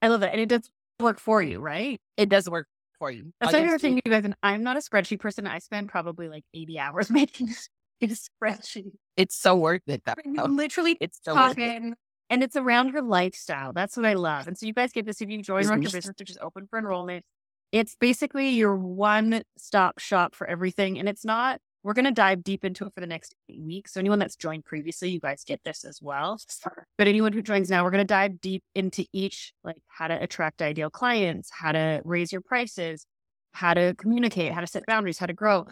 i 0.01 0.07
love 0.07 0.19
that 0.19 0.31
and 0.31 0.41
it 0.41 0.49
does 0.49 0.69
work 0.99 1.19
for 1.19 1.41
you 1.41 1.59
right 1.59 1.99
It 2.17 2.29
does 2.29 2.49
work 2.49 2.67
for 3.05 3.11
you. 3.11 3.31
That's 3.39 3.53
All 3.53 3.59
why 3.59 3.59
you 3.59 3.65
you're 3.65 3.73
have 3.73 3.81
to 3.81 3.87
do- 3.87 3.91
saying, 3.93 4.01
you 4.05 4.11
guys, 4.11 4.25
and 4.25 4.35
I'm 4.43 4.63
not 4.63 4.77
a 4.77 4.79
spreadsheet 4.79 5.19
person. 5.19 5.45
I 5.47 5.59
spend 5.59 5.89
probably 5.89 6.27
like 6.29 6.43
80 6.53 6.79
hours 6.79 7.09
making 7.11 7.49
a 8.01 8.07
spreadsheet. 8.07 8.91
It's 9.17 9.35
so 9.35 9.55
worth 9.55 9.81
it 9.87 10.01
though. 10.05 10.13
You're 10.25 10.47
literally 10.47 10.97
It's 10.99 11.19
so 11.23 11.33
worth 11.35 11.57
it. 11.57 11.65
talking, 11.65 11.95
and 12.29 12.43
it's 12.43 12.55
around 12.55 12.91
your 12.93 13.01
lifestyle. 13.01 13.73
That's 13.73 13.95
what 13.95 14.05
I 14.05 14.13
love. 14.13 14.47
And 14.47 14.57
so 14.57 14.65
you 14.65 14.73
guys 14.73 14.91
get 14.91 15.05
this 15.05 15.21
if 15.21 15.29
you 15.29 15.41
join 15.41 15.67
Rock 15.67 15.81
Your 15.81 15.89
Mhm. 15.91 15.93
Business, 15.93 16.15
which 16.19 16.29
is 16.31 16.37
open 16.41 16.67
for 16.69 16.79
enrollment. 16.79 17.23
It's 17.71 17.95
basically 17.99 18.49
your 18.49 18.75
one 18.75 19.43
stop 19.57 19.99
shop 19.99 20.35
for 20.35 20.47
everything. 20.47 20.97
And 20.99 21.07
it's 21.09 21.25
not, 21.25 21.59
we're 21.85 21.93
going 21.93 22.05
to 22.05 22.11
dive 22.11 22.43
deep 22.43 22.65
into 22.65 22.83
it 22.87 22.93
for 22.95 22.99
the 22.99 23.05
next 23.05 23.35
eight 23.47 23.61
weeks. 23.61 23.93
So 23.93 23.99
anyone 23.99 24.17
that's 24.17 24.35
joined 24.35 24.65
previously, 24.65 25.09
you 25.11 25.19
guys 25.19 25.43
get 25.45 25.63
this 25.63 25.85
as 25.85 26.01
well. 26.01 26.39
But 26.97 27.07
anyone 27.07 27.31
who 27.31 27.43
joins 27.43 27.69
now, 27.69 27.83
we're 27.83 27.91
going 27.91 27.99
to 28.01 28.07
dive 28.07 28.41
deep 28.41 28.63
into 28.73 29.05
each, 29.13 29.53
like 29.63 29.77
how 29.87 30.07
to 30.07 30.19
attract 30.19 30.63
ideal 30.63 30.89
clients, 30.89 31.51
how 31.53 31.73
to 31.73 32.01
raise 32.03 32.31
your 32.31 32.41
prices, 32.41 33.05
how 33.53 33.75
to 33.75 33.93
communicate, 33.99 34.51
how 34.51 34.61
to 34.61 34.67
set 34.67 34.83
boundaries, 34.87 35.19
how 35.19 35.27
to 35.27 35.33
grow. 35.33 35.67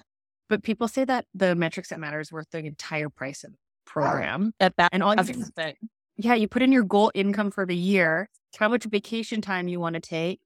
But 0.50 0.62
people 0.62 0.88
say 0.88 1.04
that 1.04 1.26
the 1.34 1.56
metrics 1.56 1.90
that 1.90 2.00
matter 2.00 2.20
is 2.20 2.32
worth 2.32 2.46
the 2.52 2.60
entire 2.60 3.10
price 3.10 3.44
of 3.44 3.54
the 3.54 3.58
program. 3.88 4.54
At 4.60 4.76
that 4.78 4.90
And 4.94 5.02
all 5.02 5.14
you 5.14 5.18
thousand 5.18 5.40
percent. 5.56 5.78
yeah, 6.16 6.36
you 6.36 6.48
put 6.48 6.62
in 6.62 6.72
your 6.72 6.84
goal 6.84 7.12
income 7.16 7.50
for 7.50 7.66
the 7.66 7.76
year, 7.76 8.30
how 8.60 8.70
much 8.70 8.84
vacation 8.84 9.42
time 9.42 9.68
you 9.68 9.80
want 9.80 9.96
to 9.96 10.00
take, 10.00 10.42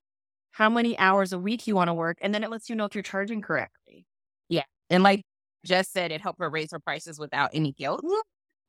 how 0.52 0.70
many 0.70 0.98
hours 0.98 1.34
a 1.34 1.40
week 1.40 1.68
you 1.68 1.76
want 1.76 1.90
to 1.90 1.94
work, 1.94 2.20
and 2.22 2.34
then 2.34 2.46
it 2.46 2.50
lets 2.50 2.70
you 2.70 2.76
know 2.78 2.86
if 2.86 2.96
you're 2.96 3.02
charging 3.04 3.42
correctly. 3.42 4.06
Yeah, 4.48 4.64
and 4.90 5.04
like 5.04 5.26
Jess 5.68 5.90
said, 5.90 6.12
it 6.12 6.22
helped 6.22 6.40
her 6.40 6.50
raise 6.50 6.72
her 6.72 6.80
prices 6.80 7.20
without 7.20 7.52
any 7.54 7.74
guilt. 7.74 8.04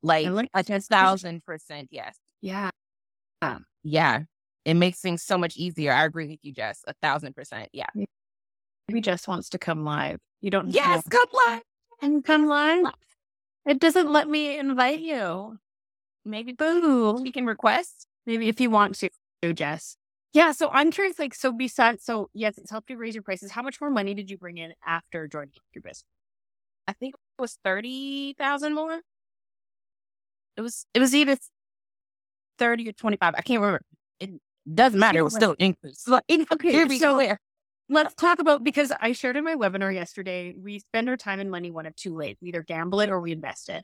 Like 0.03 0.27
like 0.53 0.69
a 0.69 0.79
thousand 0.81 1.43
percent, 1.45 1.87
yes. 1.91 2.15
Yeah. 2.41 2.69
Um, 3.41 3.65
yeah. 3.83 4.21
It 4.65 4.73
makes 4.75 4.99
things 4.99 5.23
so 5.23 5.37
much 5.37 5.57
easier. 5.57 5.91
I 5.91 6.05
agree 6.05 6.27
with 6.27 6.39
you, 6.43 6.53
Jess. 6.53 6.83
A 6.87 6.93
thousand 7.01 7.35
percent. 7.35 7.69
Yeah. 7.73 7.87
Maybe 8.87 9.01
Jess 9.01 9.27
wants 9.27 9.49
to 9.49 9.57
come 9.57 9.83
live. 9.83 10.19
You 10.41 10.51
don't 10.51 10.69
Yes, 10.69 11.03
come 11.09 11.27
live. 11.47 11.61
and 12.01 12.23
come 12.23 12.47
live. 12.47 12.85
It 13.65 13.79
doesn't 13.79 14.11
let 14.11 14.27
me 14.27 14.57
invite 14.57 14.99
you. 14.99 15.57
Maybe 16.25 16.53
boo. 16.53 17.13
We 17.21 17.31
can 17.31 17.45
request. 17.45 18.07
Maybe 18.25 18.47
if 18.47 18.59
you 18.61 18.69
want 18.69 18.95
to, 19.41 19.53
Jess. 19.53 19.95
Yeah, 20.33 20.51
so 20.51 20.69
I'm 20.71 20.91
curious, 20.91 21.17
like, 21.17 21.33
so 21.33 21.51
besides, 21.51 22.03
so 22.03 22.29
yes, 22.33 22.57
it's 22.57 22.69
helped 22.71 22.89
you 22.89 22.97
raise 22.97 23.15
your 23.15 23.23
prices. 23.23 23.51
How 23.51 23.63
much 23.63 23.81
more 23.81 23.89
money 23.89 24.13
did 24.13 24.29
you 24.29 24.37
bring 24.37 24.57
in 24.59 24.73
after 24.85 25.27
joining 25.27 25.51
your 25.73 25.81
business? 25.81 26.03
I 26.89 26.93
think 26.93 27.13
it 27.15 27.41
was 27.41 27.57
thirty 27.63 28.33
thousand 28.33 28.73
more. 28.73 28.99
It 30.57 30.61
was 30.61 30.85
it 30.93 30.99
was 30.99 31.13
either 31.13 31.37
thirty 32.57 32.89
or 32.89 32.93
twenty 32.93 33.17
five. 33.17 33.35
I 33.37 33.41
can't 33.41 33.61
remember. 33.61 33.81
It 34.19 34.31
doesn't 34.73 34.99
matter. 34.99 35.19
It 35.19 35.23
was 35.23 35.35
still 35.35 35.55
increase. 35.59 36.07
Like, 36.07 36.23
Okay, 36.51 36.97
so- 36.97 37.15
clear. 37.15 37.39
Let's 37.91 38.13
talk 38.13 38.37
about 38.39 38.63
because 38.63 38.91
I 39.01 39.13
shared 39.13 39.35
in 39.35 39.43
my 39.43 39.55
webinar 39.55 39.91
yesterday, 39.91 40.53
we 40.55 40.77
spend 40.77 41.09
our 41.09 41.17
time 41.17 41.39
and 41.39 41.49
money 41.49 41.71
one 41.71 41.87
of 41.87 41.95
two 41.95 42.13
ways. 42.13 42.37
We 42.39 42.49
either 42.49 42.61
gamble 42.61 42.99
it 42.99 43.09
or 43.09 43.19
we 43.19 43.31
invest 43.31 43.67
it. 43.69 43.83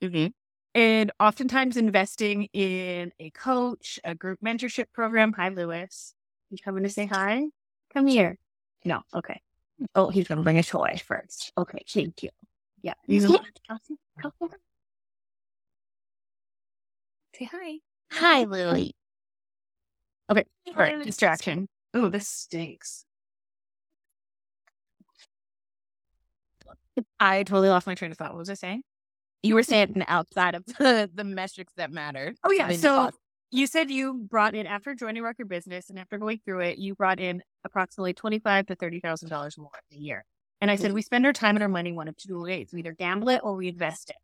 Mm-hmm. 0.00 0.28
And 0.76 1.12
oftentimes 1.18 1.76
investing 1.76 2.44
in 2.52 3.10
a 3.18 3.30
coach, 3.30 3.98
a 4.04 4.14
group 4.14 4.38
mentorship 4.44 4.86
program. 4.94 5.32
Hi, 5.32 5.48
Lewis. 5.48 6.14
You 6.50 6.58
coming 6.64 6.84
to 6.84 6.88
say 6.88 7.06
hi? 7.06 7.46
Come 7.92 8.06
here. 8.06 8.38
No. 8.84 9.02
Okay. 9.12 9.40
Oh, 9.94 10.10
he's 10.10 10.28
to 10.28 10.36
bring 10.36 10.58
a 10.58 10.62
toy 10.62 11.00
first. 11.04 11.52
Okay. 11.56 11.78
Thank 11.88 12.22
you. 12.22 12.30
Yeah. 12.82 12.94
Kelsey. 13.08 13.96
Say 17.36 17.48
hi. 17.50 17.78
Hi, 18.12 18.44
Lily. 18.44 18.94
Okay. 20.30 20.44
All 20.68 20.74
right. 20.74 21.02
Distraction. 21.02 21.68
Oh, 21.94 22.08
this 22.08 22.28
stinks. 22.28 23.04
I 27.18 27.42
totally 27.42 27.68
lost 27.68 27.86
my 27.86 27.94
train 27.94 28.10
of 28.10 28.18
thought. 28.18 28.30
What 28.32 28.38
was 28.38 28.50
I 28.50 28.54
saying? 28.54 28.82
You 29.42 29.54
were 29.54 29.62
saying 29.62 30.04
outside 30.06 30.54
of 30.54 30.64
the, 30.66 31.10
the 31.14 31.24
metrics 31.24 31.72
that 31.76 31.90
matter. 31.90 32.34
Oh 32.44 32.52
yeah. 32.52 32.70
So. 32.72 33.10
You 33.54 33.66
said 33.66 33.90
you 33.90 34.14
brought 34.14 34.54
in 34.54 34.66
after 34.66 34.94
joining 34.94 35.22
Rock 35.22 35.36
Your 35.38 35.46
Business 35.46 35.90
and 35.90 35.98
after 35.98 36.16
going 36.16 36.40
through 36.42 36.60
it, 36.60 36.78
you 36.78 36.94
brought 36.94 37.20
in 37.20 37.42
approximately 37.66 38.14
twenty 38.14 38.38
five 38.38 38.64
to 38.68 38.74
thirty 38.74 38.98
thousand 38.98 39.28
dollars 39.28 39.58
more 39.58 39.68
a 39.92 39.94
year. 39.94 40.24
And 40.62 40.70
I 40.70 40.76
said 40.76 40.86
mm-hmm. 40.86 40.94
we 40.94 41.02
spend 41.02 41.26
our 41.26 41.34
time 41.34 41.56
and 41.56 41.62
our 41.62 41.68
money 41.68 41.92
one 41.92 42.08
of 42.08 42.16
two 42.16 42.40
ways: 42.40 42.70
we 42.72 42.78
either 42.78 42.92
gamble 42.94 43.28
it 43.28 43.42
or 43.44 43.54
we 43.54 43.68
invest 43.68 44.08
it. 44.08 44.16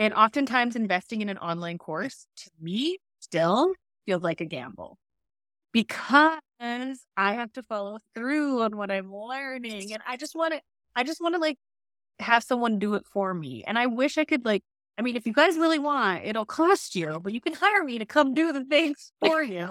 And 0.00 0.12
oftentimes, 0.12 0.74
investing 0.74 1.22
in 1.22 1.28
an 1.28 1.38
online 1.38 1.78
course 1.78 2.26
to 2.38 2.50
me 2.60 2.98
still 3.20 3.72
feels 4.04 4.24
like 4.24 4.40
a 4.40 4.44
gamble 4.44 4.98
because 5.70 6.40
I 7.16 7.34
have 7.34 7.52
to 7.52 7.62
follow 7.62 8.00
through 8.16 8.62
on 8.62 8.76
what 8.76 8.90
I'm 8.90 9.14
learning, 9.14 9.92
and 9.92 10.02
I 10.08 10.16
just 10.16 10.34
want 10.34 10.54
to, 10.54 10.60
I 10.96 11.04
just 11.04 11.20
want 11.20 11.36
to 11.36 11.40
like 11.40 11.58
have 12.18 12.42
someone 12.42 12.80
do 12.80 12.94
it 12.94 13.06
for 13.06 13.32
me. 13.32 13.62
And 13.64 13.78
I 13.78 13.86
wish 13.86 14.18
I 14.18 14.24
could 14.24 14.44
like 14.44 14.64
I 14.98 15.02
mean, 15.02 15.16
if 15.16 15.26
you 15.26 15.32
guys 15.32 15.56
really 15.56 15.78
want, 15.78 16.24
it'll 16.24 16.46
cost 16.46 16.94
you, 16.96 17.20
but 17.22 17.32
you 17.32 17.40
can 17.40 17.52
hire 17.52 17.84
me 17.84 17.98
to 17.98 18.06
come 18.06 18.32
do 18.34 18.52
the 18.52 18.64
things 18.64 19.12
for 19.24 19.42
you. 19.42 19.70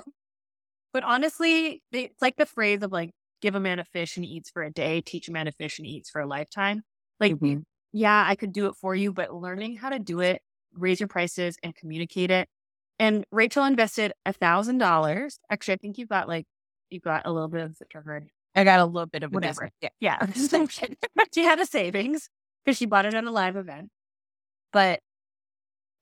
But 0.94 1.03
honestly, 1.03 1.82
they, 1.91 2.05
it's 2.05 2.22
like 2.22 2.36
the 2.38 2.46
phrase 2.46 2.84
of 2.84 2.91
like, 2.91 3.12
give 3.41 3.55
a 3.55 3.60
man 3.60 3.79
a 3.79 3.84
fish 3.84 4.15
and 4.15 4.25
he 4.25 4.32
eats 4.32 4.50
for 4.50 4.63
a 4.63 4.72
day, 4.72 5.01
teach 5.01 5.27
a 5.27 5.32
man 5.32 5.48
a 5.48 5.51
fish 5.51 5.77
and 5.77 5.86
he 5.86 5.94
eats 5.94 6.10
for 6.10 6.22
a 6.22 6.25
lifetime. 6.27 6.84
Like, 7.20 7.34
Mhm. 7.34 7.63
yeah, 7.91 8.24
I 8.25 8.36
could 8.36 8.53
do 8.53 8.67
it 8.67 8.75
for 8.75 8.96
you, 8.96 9.12
but 9.12 9.34
learning 9.34 9.75
how 9.77 9.89
to 9.89 10.00
do 10.00 10.20
it, 10.22 10.41
raise 10.74 11.00
your 11.00 11.08
prices 11.08 11.58
and 11.63 11.75
communicate 11.75 12.32
it. 12.32 12.48
And 12.98 13.25
Rachel 13.32 13.65
invested 13.65 14.13
a 14.25 14.32
thousand 14.32 14.77
dollars. 14.77 15.38
Actually, 15.50 15.74
I 15.74 15.77
think 15.77 15.98
you 15.98 16.05
got 16.05 16.27
like, 16.27 16.46
you 16.89 17.00
got 17.00 17.24
a 17.25 17.32
little 17.32 17.50
bit 17.50 17.62
of 17.62 17.77
the 17.77 17.86
record. 17.94 18.29
I 18.55 18.63
got 18.63 18.79
a 18.79 18.86
little 18.86 19.08
bit 19.08 19.24
of 19.24 19.34
Whatever. 19.34 19.70
Yeah. 19.82 19.89
Yeah. 20.00 20.25
she 21.34 21.44
had 21.44 21.60
a 21.60 21.65
savings 21.65 22.29
because 22.63 22.77
she 22.77 22.86
bought 22.86 23.05
it 23.05 23.13
at 23.13 23.24
a 23.25 23.32
live 23.32 23.58
event. 23.58 23.89
But 24.72 25.01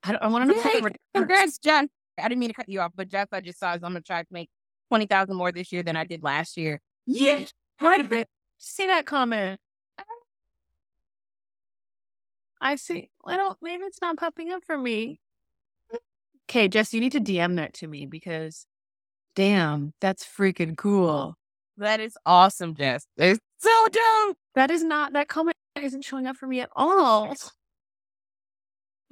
I, 0.03 0.13
I 0.15 0.27
want 0.27 0.49
to 0.49 0.55
know. 0.55 0.63
Yay. 0.63 0.81
how 0.81 0.89
Congrats, 1.15 1.57
John. 1.57 1.89
I 2.17 2.27
didn't 2.27 2.39
mean 2.39 2.49
to 2.49 2.55
cut 2.55 2.69
you 2.69 2.81
off, 2.81 2.91
but 2.95 3.09
Jeff, 3.09 3.29
I 3.31 3.41
just 3.41 3.59
saw 3.59 3.73
is 3.73 3.83
I'm 3.83 3.91
gonna 3.91 4.01
try 4.01 4.21
to 4.21 4.27
make 4.31 4.49
twenty 4.89 5.05
thousand 5.05 5.35
more 5.35 5.51
this 5.51 5.71
year 5.71 5.83
than 5.83 5.95
I 5.95 6.03
did 6.03 6.23
last 6.23 6.57
year. 6.57 6.79
Yeah, 7.05 7.45
quite 7.79 8.01
a 8.01 8.03
bit. 8.03 8.27
See 8.57 8.85
that 8.87 9.05
comment? 9.05 9.59
I 12.61 12.75
see. 12.75 13.09
I 13.25 13.35
don't. 13.35 13.57
Maybe 13.61 13.83
it's 13.83 14.01
not 14.01 14.17
popping 14.17 14.51
up 14.51 14.63
for 14.65 14.77
me. 14.77 15.19
Okay, 16.49 16.67
Jess, 16.67 16.93
you 16.93 16.99
need 16.99 17.11
to 17.13 17.19
DM 17.19 17.55
that 17.55 17.73
to 17.75 17.87
me 17.87 18.05
because, 18.05 18.65
damn, 19.35 19.93
that's 20.01 20.25
freaking 20.25 20.77
cool. 20.77 21.35
That 21.77 21.99
is 21.99 22.15
awesome, 22.25 22.75
Jess. 22.75 23.05
It's 23.17 23.39
so 23.59 23.87
dope. 23.91 24.37
That 24.55 24.69
is 24.71 24.83
not 24.83 25.13
that 25.13 25.27
comment 25.27 25.57
isn't 25.81 26.03
showing 26.03 26.27
up 26.27 26.37
for 26.37 26.47
me 26.47 26.61
at 26.61 26.69
all. 26.75 27.33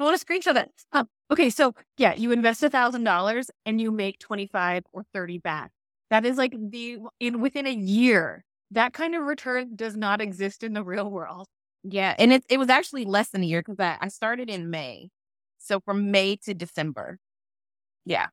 I 0.02 0.06
want 0.06 0.20
to 0.20 0.26
screenshot 0.26 0.54
that. 0.56 0.70
Um, 0.92 1.08
okay, 1.30 1.50
so 1.50 1.74
yeah, 1.98 2.16
you 2.16 2.32
invest 2.32 2.64
a 2.64 2.70
thousand 2.70 3.04
dollars 3.04 3.52
and 3.66 3.80
you 3.80 3.92
make 3.92 4.20
twenty 4.20 4.48
five 4.48 4.84
or 4.94 5.04
thirty 5.14 5.38
back. 5.38 5.72
That 6.10 6.26
is 6.26 6.38
like 6.38 6.54
the 6.58 7.00
in 7.20 7.40
within 7.40 7.68
a 7.68 7.74
year. 7.74 8.44
That 8.72 8.94
kind 8.94 9.16
of 9.16 9.24
return 9.24 9.76
does 9.76 9.96
not 9.96 10.22
exist 10.22 10.64
in 10.64 10.74
the 10.74 10.84
real 10.84 11.10
world. 11.10 11.48
Yeah, 11.84 12.16
and 12.18 12.34
it 12.34 12.44
it 12.50 12.58
was 12.58 12.70
actually 12.70 13.06
less 13.06 13.30
than 13.30 13.44
a 13.44 13.46
year 13.46 13.62
because 13.62 13.80
I, 13.80 13.98
I 14.02 14.08
started 14.08 14.50
in 14.50 14.70
May, 14.70 15.10
so 15.60 15.80
from 15.80 16.12
May 16.12 16.36
to 16.46 16.54
December. 16.54 17.20
Yeah, 18.06 18.28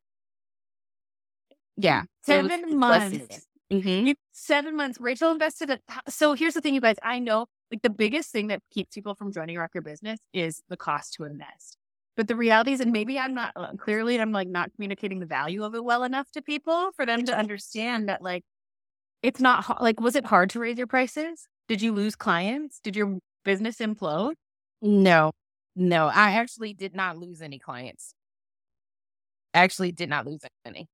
yeah, 1.77 2.03
seven 2.23 2.77
months. 2.77 3.45
Mm-hmm. 3.71 4.11
Seven 4.31 4.75
months. 4.75 4.99
Rachel 4.99 5.31
invested. 5.31 5.69
A, 5.69 5.79
so 6.09 6.33
here's 6.33 6.55
the 6.55 6.61
thing, 6.61 6.73
you 6.73 6.81
guys. 6.81 6.95
I 7.03 7.19
know 7.19 7.45
like 7.71 7.81
the 7.81 7.89
biggest 7.89 8.31
thing 8.31 8.47
that 8.47 8.61
keeps 8.71 8.95
people 8.95 9.15
from 9.15 9.31
joining 9.31 9.57
Rock 9.57 9.71
Your 9.73 9.83
Business 9.83 10.19
is 10.33 10.61
the 10.69 10.77
cost 10.77 11.13
to 11.15 11.23
invest. 11.23 11.77
But 12.17 12.27
the 12.27 12.35
reality 12.35 12.73
is, 12.73 12.81
and 12.81 12.91
maybe 12.91 13.17
I'm 13.17 13.33
not 13.33 13.53
uh, 13.55 13.71
clearly, 13.77 14.19
I'm 14.19 14.31
like 14.31 14.47
not 14.47 14.73
communicating 14.73 15.19
the 15.19 15.25
value 15.25 15.63
of 15.63 15.75
it 15.75 15.83
well 15.83 16.03
enough 16.03 16.29
to 16.31 16.41
people 16.41 16.91
for 16.95 17.05
them 17.05 17.23
to 17.25 17.37
understand 17.37 18.09
that 18.09 18.21
like 18.21 18.43
it's 19.21 19.39
not 19.39 19.81
like 19.81 19.99
was 19.99 20.15
it 20.15 20.25
hard 20.25 20.49
to 20.51 20.59
raise 20.59 20.77
your 20.77 20.87
prices? 20.87 21.47
Did 21.67 21.81
you 21.81 21.93
lose 21.93 22.15
clients? 22.15 22.79
Did 22.79 22.95
your 22.95 23.19
business 23.45 23.77
implode? 23.77 24.33
No, 24.81 25.31
no, 25.75 26.07
I 26.07 26.31
actually 26.31 26.73
did 26.73 26.95
not 26.95 27.17
lose 27.17 27.41
any 27.41 27.59
clients. 27.59 28.13
Actually, 29.53 29.91
did 29.91 30.09
not 30.09 30.25
lose 30.25 30.41
any. 30.65 30.87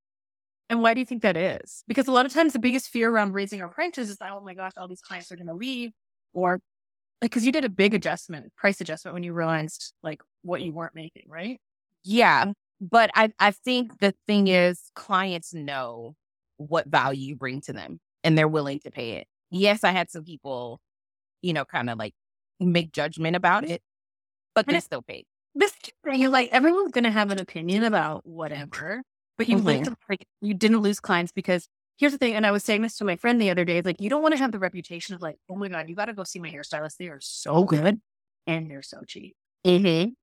And 0.69 0.81
why 0.81 0.93
do 0.93 0.99
you 0.99 1.05
think 1.05 1.21
that 1.21 1.37
is? 1.37 1.83
Because 1.87 2.07
a 2.07 2.11
lot 2.11 2.25
of 2.25 2.33
times 2.33 2.53
the 2.53 2.59
biggest 2.59 2.89
fear 2.89 3.09
around 3.09 3.33
raising 3.33 3.61
our 3.61 3.67
prices 3.67 4.09
is 4.09 4.17
oh 4.21 4.41
my 4.41 4.53
gosh, 4.53 4.71
all 4.77 4.87
these 4.87 5.01
clients 5.01 5.31
are 5.31 5.35
going 5.35 5.47
to 5.47 5.53
leave. 5.53 5.91
Or 6.35 6.61
cause 7.31 7.45
you 7.45 7.51
did 7.51 7.65
a 7.65 7.69
big 7.69 7.93
adjustment, 7.95 8.53
price 8.55 8.81
adjustment 8.81 9.13
when 9.15 9.23
you 9.23 9.33
realized 9.33 9.93
like 10.03 10.21
what 10.43 10.61
you 10.61 10.73
weren't 10.73 10.95
making, 10.95 11.23
right? 11.27 11.59
Yeah. 12.03 12.53
But 12.81 13.09
I, 13.15 13.31
I 13.39 13.51
think 13.51 13.99
the 13.99 14.13
thing 14.27 14.47
is 14.47 14.91
clients 14.95 15.53
know 15.53 16.15
what 16.57 16.87
value 16.87 17.29
you 17.29 17.35
bring 17.35 17.61
to 17.61 17.73
them 17.73 17.99
and 18.23 18.37
they're 18.37 18.47
willing 18.47 18.79
to 18.81 18.91
pay 18.91 19.13
it. 19.13 19.27
Yes, 19.51 19.83
I 19.83 19.91
had 19.91 20.11
some 20.11 20.23
people, 20.25 20.79
you 21.41 21.53
know, 21.53 21.65
kind 21.65 21.89
of 21.89 21.99
like 21.99 22.13
make 22.59 22.91
judgment 22.93 23.35
about 23.35 23.65
it, 23.65 23.81
but 24.55 24.67
they 24.69 24.79
still 24.79 25.01
paid. 25.01 25.25
This 25.55 25.73
you're 26.05 26.29
like, 26.29 26.49
everyone's 26.51 26.91
going 26.91 27.05
to 27.05 27.11
have 27.11 27.31
an 27.31 27.39
opinion 27.39 27.83
about 27.83 28.25
whatever. 28.25 29.03
But 29.37 29.49
you 29.49 29.57
Mhm. 29.57 29.65
like, 29.65 29.87
like 30.09 30.27
you 30.41 30.53
didn't 30.53 30.79
lose 30.79 30.99
clients 30.99 31.31
because 31.33 31.67
here's 31.97 32.11
the 32.11 32.17
thing, 32.17 32.35
and 32.35 32.45
I 32.45 32.51
was 32.51 32.63
saying 32.63 32.81
this 32.81 32.97
to 32.97 33.05
my 33.05 33.15
friend 33.15 33.39
the 33.41 33.49
other 33.49 33.65
day. 33.65 33.81
Like, 33.81 34.01
you 34.01 34.09
don't 34.09 34.21
want 34.21 34.33
to 34.33 34.37
have 34.39 34.51
the 34.51 34.59
reputation 34.59 35.15
of 35.15 35.21
like, 35.21 35.37
oh 35.49 35.55
my 35.55 35.67
god, 35.67 35.89
you 35.89 35.95
got 35.95 36.05
to 36.05 36.13
go 36.13 36.23
see 36.23 36.39
my 36.39 36.49
hairstylist. 36.49 36.97
They 36.97 37.07
are 37.07 37.19
so 37.21 37.63
good 37.63 37.99
and 38.47 38.69
they're 38.69 38.81
so 38.83 39.01
cheap. 39.07 39.35
Mm-hmm. 39.65 40.09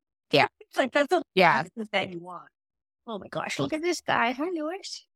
It's 0.73 0.79
like 0.79 0.93
that's 0.93 1.09
the 1.09 1.23
Yeah. 1.35 1.63
that's 1.65 1.71
the 1.77 1.85
thing 1.85 2.13
you 2.13 2.21
want. 2.21 2.49
Oh 3.07 3.19
my 3.19 3.29
gosh, 3.29 3.59
look 3.59 3.75
at 3.75 3.83
this 3.83 4.01
guy. 4.01 4.31
Hi, 4.33 4.49
Lewis. 4.55 5.07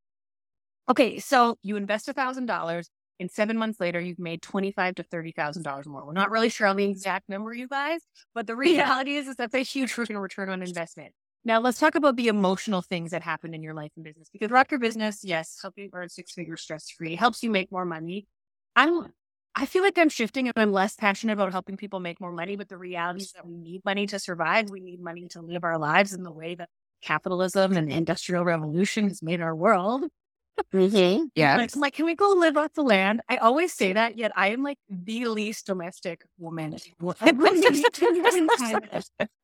Okay, 0.90 1.18
so 1.18 1.56
you 1.62 1.76
invest 1.76 2.08
a 2.08 2.12
thousand 2.12 2.44
dollars, 2.44 2.90
and 3.18 3.30
seven 3.30 3.56
months 3.56 3.80
later, 3.80 3.98
you've 3.98 4.18
made 4.18 4.42
twenty 4.42 4.70
five 4.70 4.96
to 4.96 5.02
thirty 5.02 5.32
thousand 5.32 5.62
dollars 5.62 5.86
more. 5.86 6.04
We're 6.04 6.12
not 6.12 6.30
really 6.30 6.50
sure 6.50 6.66
on 6.66 6.76
the 6.76 6.84
exact 6.84 7.30
number, 7.30 7.54
you 7.54 7.68
guys, 7.68 8.00
but 8.34 8.46
the 8.46 8.54
reality 8.54 9.16
is, 9.16 9.28
is 9.28 9.36
that's 9.36 9.54
a 9.54 9.60
huge 9.60 9.96
return 9.96 10.50
on 10.50 10.62
investment. 10.62 11.14
Now 11.46 11.60
let's 11.60 11.78
talk 11.78 11.94
about 11.94 12.16
the 12.16 12.26
emotional 12.26 12.82
things 12.82 13.12
that 13.12 13.22
happen 13.22 13.54
in 13.54 13.62
your 13.62 13.72
life 13.72 13.92
and 13.94 14.04
business. 14.04 14.28
Because 14.32 14.50
rock 14.50 14.72
your 14.72 14.80
business, 14.80 15.20
yes, 15.22 15.56
help 15.62 15.74
you 15.76 15.88
earn 15.92 16.08
six 16.08 16.32
figures 16.32 16.60
stress 16.60 16.90
free, 16.90 17.14
helps 17.14 17.40
you 17.40 17.52
make 17.52 17.70
more 17.70 17.84
money. 17.84 18.26
I'm 18.74 19.12
I 19.54 19.64
feel 19.64 19.84
like 19.84 19.96
I'm 19.96 20.08
shifting 20.08 20.48
and 20.48 20.52
I'm 20.56 20.72
less 20.72 20.96
passionate 20.96 21.34
about 21.34 21.52
helping 21.52 21.76
people 21.76 22.00
make 22.00 22.20
more 22.20 22.32
money, 22.32 22.56
but 22.56 22.68
the 22.68 22.76
reality 22.76 23.22
is 23.22 23.32
that 23.32 23.46
we 23.46 23.56
need 23.56 23.84
money 23.84 24.08
to 24.08 24.18
survive. 24.18 24.70
We 24.70 24.80
need 24.80 25.00
money 25.00 25.28
to 25.28 25.40
live 25.40 25.62
our 25.62 25.78
lives 25.78 26.12
in 26.12 26.24
the 26.24 26.32
way 26.32 26.56
that 26.56 26.68
capitalism 27.00 27.76
and 27.76 27.88
the 27.88 27.94
industrial 27.94 28.44
revolution 28.44 29.06
has 29.06 29.22
made 29.22 29.40
our 29.40 29.54
world. 29.54 30.02
Mm-hmm. 30.75 31.25
Yeah. 31.34 31.56
Like, 31.56 31.76
like, 31.76 31.94
can 31.94 32.06
we 32.06 32.14
go 32.14 32.30
live 32.30 32.56
off 32.56 32.72
the 32.75 32.82
land? 32.82 33.20
I 33.28 33.36
always 33.36 33.72
say 33.72 33.92
that, 33.92 34.16
yet 34.18 34.32
I 34.36 34.48
am 34.48 34.62
like 34.62 34.78
the 34.88 35.26
least 35.26 35.66
domestic 35.66 36.25
woman. 36.38 36.76
I 37.20 37.25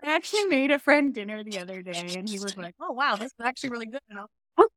actually 0.04 0.44
made 0.46 0.70
a 0.70 0.78
friend 0.78 1.14
dinner 1.14 1.44
the 1.44 1.58
other 1.58 1.82
day, 1.82 2.14
and 2.16 2.28
he 2.28 2.38
was 2.38 2.56
like, 2.56 2.74
"Oh 2.80 2.92
wow, 2.92 3.16
this 3.16 3.26
is 3.26 3.34
actually 3.42 3.70
really 3.70 3.86
good." 3.86 4.00
And 4.10 4.18
I 4.18 4.22
was, 4.56 4.68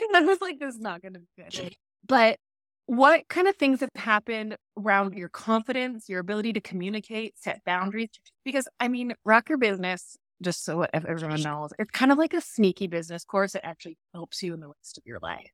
and 0.00 0.16
I 0.16 0.20
was 0.20 0.40
like, 0.40 0.58
"This 0.58 0.74
is 0.74 0.80
not 0.80 1.02
going 1.02 1.14
to 1.14 1.20
be 1.20 1.26
good." 1.36 1.76
But 2.06 2.38
what 2.86 3.26
kind 3.28 3.48
of 3.48 3.56
things 3.56 3.80
have 3.80 3.90
happened 3.96 4.56
around 4.78 5.14
your 5.14 5.28
confidence, 5.28 6.08
your 6.08 6.20
ability 6.20 6.52
to 6.54 6.60
communicate, 6.60 7.38
set 7.38 7.64
boundaries? 7.64 8.10
Because 8.44 8.68
I 8.78 8.88
mean, 8.88 9.14
rock 9.24 9.48
your 9.48 9.58
business. 9.58 10.16
Just 10.42 10.64
so 10.64 10.86
everyone 10.92 11.40
knows, 11.42 11.72
it's 11.78 11.90
kind 11.90 12.12
of 12.12 12.18
like 12.18 12.34
a 12.34 12.40
sneaky 12.40 12.86
business 12.86 13.24
course 13.24 13.52
that 13.52 13.64
actually 13.64 13.96
helps 14.12 14.42
you 14.42 14.52
in 14.52 14.60
the 14.60 14.68
rest 14.68 14.98
of 14.98 15.04
your 15.06 15.18
life. 15.22 15.50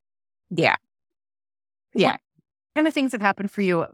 Yeah. 0.50 0.76
Yeah. 1.94 2.16
kind 2.74 2.88
of 2.88 2.94
things 2.94 3.12
have 3.12 3.20
happened 3.20 3.50
for 3.50 3.62
you 3.62 3.86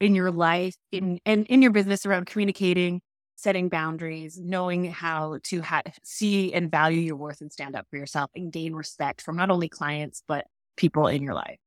in 0.00 0.14
your 0.14 0.30
life 0.30 0.76
in 0.92 1.18
and 1.26 1.46
in 1.46 1.62
your 1.62 1.72
business 1.72 2.06
around 2.06 2.26
communicating 2.26 3.00
setting 3.36 3.68
boundaries 3.68 4.38
knowing 4.40 4.84
how 4.84 5.38
to 5.44 5.60
ha- 5.62 5.82
see 6.02 6.52
and 6.52 6.70
value 6.70 7.00
your 7.00 7.16
worth 7.16 7.40
and 7.40 7.52
stand 7.52 7.74
up 7.74 7.86
for 7.90 7.96
yourself 7.96 8.30
and 8.34 8.52
gain 8.52 8.74
respect 8.74 9.22
from 9.22 9.36
not 9.36 9.50
only 9.50 9.68
clients 9.68 10.22
but 10.28 10.46
people 10.76 11.06
in 11.06 11.22
your 11.22 11.34
life 11.34 11.58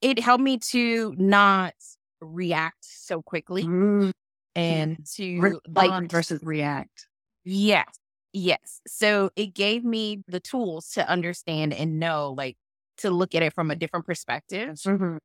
It 0.00 0.18
helped 0.18 0.42
me 0.42 0.58
to 0.70 1.14
not 1.18 1.74
react 2.20 2.84
so 2.84 3.22
quickly 3.22 3.64
mm. 3.64 4.12
and 4.54 5.04
to 5.14 5.40
respond 5.40 5.76
like 5.76 6.10
versus 6.10 6.42
react 6.42 7.06
Yes. 7.44 7.86
Yes. 8.32 8.80
So 8.86 9.30
it 9.36 9.54
gave 9.54 9.84
me 9.84 10.22
the 10.28 10.40
tools 10.40 10.90
to 10.92 11.08
understand 11.08 11.72
and 11.74 11.98
know, 11.98 12.34
like, 12.36 12.56
to 12.98 13.10
look 13.10 13.34
at 13.34 13.42
it 13.42 13.52
from 13.54 13.70
a 13.70 13.76
different 13.76 14.06
perspective, 14.06 14.78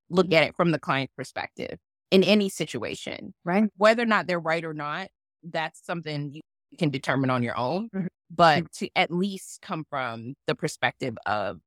look 0.09 0.33
at 0.33 0.43
it 0.43 0.55
from 0.55 0.71
the 0.71 0.79
client 0.79 1.12
perspective 1.15 1.77
in 2.12 2.24
any 2.24 2.50
situation, 2.50 3.33
right 3.43 3.69
whether 3.77 4.01
or 4.03 4.05
not 4.05 4.25
they're 4.27 4.39
right 4.39 4.63
or 4.65 4.74
not. 4.74 5.09
That's 5.43 5.86
something 5.86 6.33
you 6.33 6.41
can 6.79 6.89
determine 6.89 7.29
on 7.29 7.43
your 7.43 7.57
own, 7.57 7.89
Mhm. 7.93 8.07
but 8.29 8.71
to 8.74 8.89
at 8.95 9.12
least 9.12 9.62
come 9.62 9.86
from 9.89 10.36
the 10.47 10.55
perspective 10.55 11.17
of 11.25 11.59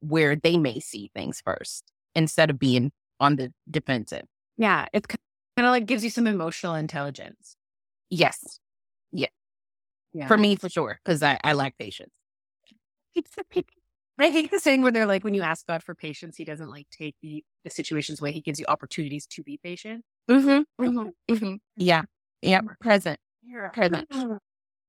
where 0.00 0.36
they 0.36 0.56
may 0.58 0.80
see 0.80 1.10
things 1.14 1.40
first 1.40 1.84
instead 2.14 2.50
of 2.50 2.58
being 2.58 2.92
on 3.20 3.36
the 3.36 3.52
defensive. 3.70 4.24
yeah 4.58 4.86
It 4.92 5.06
kind 5.08 5.18
of 5.58 5.70
like 5.72 5.86
gives 5.86 6.04
you 6.04 6.10
some 6.10 6.26
emotional 6.26 6.74
intelligence 6.74 7.56
Yes. 8.10 8.60
Yeah 10.16 10.26
For 10.28 10.36
me, 10.38 10.56
for 10.56 10.68
sure, 10.68 10.98
because 11.04 11.22
I, 11.22 11.38
I 11.44 11.52
lack 11.52 11.76
patience. 11.78 12.10
I 14.18 14.30
hate 14.30 14.50
the 14.50 14.58
saying 14.58 14.82
where 14.82 14.92
they're 14.92 15.06
like, 15.06 15.24
when 15.24 15.34
you 15.34 15.42
ask 15.42 15.66
God 15.66 15.82
for 15.82 15.94
patience, 15.94 16.36
He 16.36 16.44
doesn't 16.44 16.70
like 16.70 16.86
take 16.90 17.16
the, 17.22 17.44
the 17.64 17.70
situations 17.70 18.20
away. 18.20 18.32
He 18.32 18.40
gives 18.40 18.58
you 18.58 18.64
opportunities 18.66 19.26
to 19.26 19.42
be 19.42 19.58
patient. 19.62 20.04
Mm-hmm. 20.30 20.84
Mm-hmm. 21.30 21.56
Yeah. 21.76 22.02
Yeah. 22.40 22.62
Present. 22.80 23.18
Present. 23.72 24.08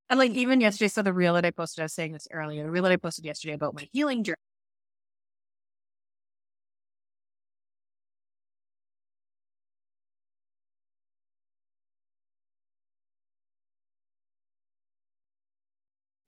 And 0.10 0.20
like 0.20 0.32
even 0.32 0.62
yesterday, 0.62 0.88
so 0.88 1.02
the 1.02 1.12
reel 1.12 1.34
that 1.34 1.46
I 1.46 1.52
posted, 1.52 1.82
I 1.82 1.86
was 1.86 1.94
saying 1.94 2.14
this 2.14 2.30
earlier, 2.32 2.64
the 2.64 2.72
reel 2.72 2.84
that 2.84 2.94
I 2.94 2.96
posted 2.96 3.26
yesterday 3.26 3.54
about 3.54 3.76
my 3.76 3.90
healing 3.92 4.24
journey. 4.24 4.38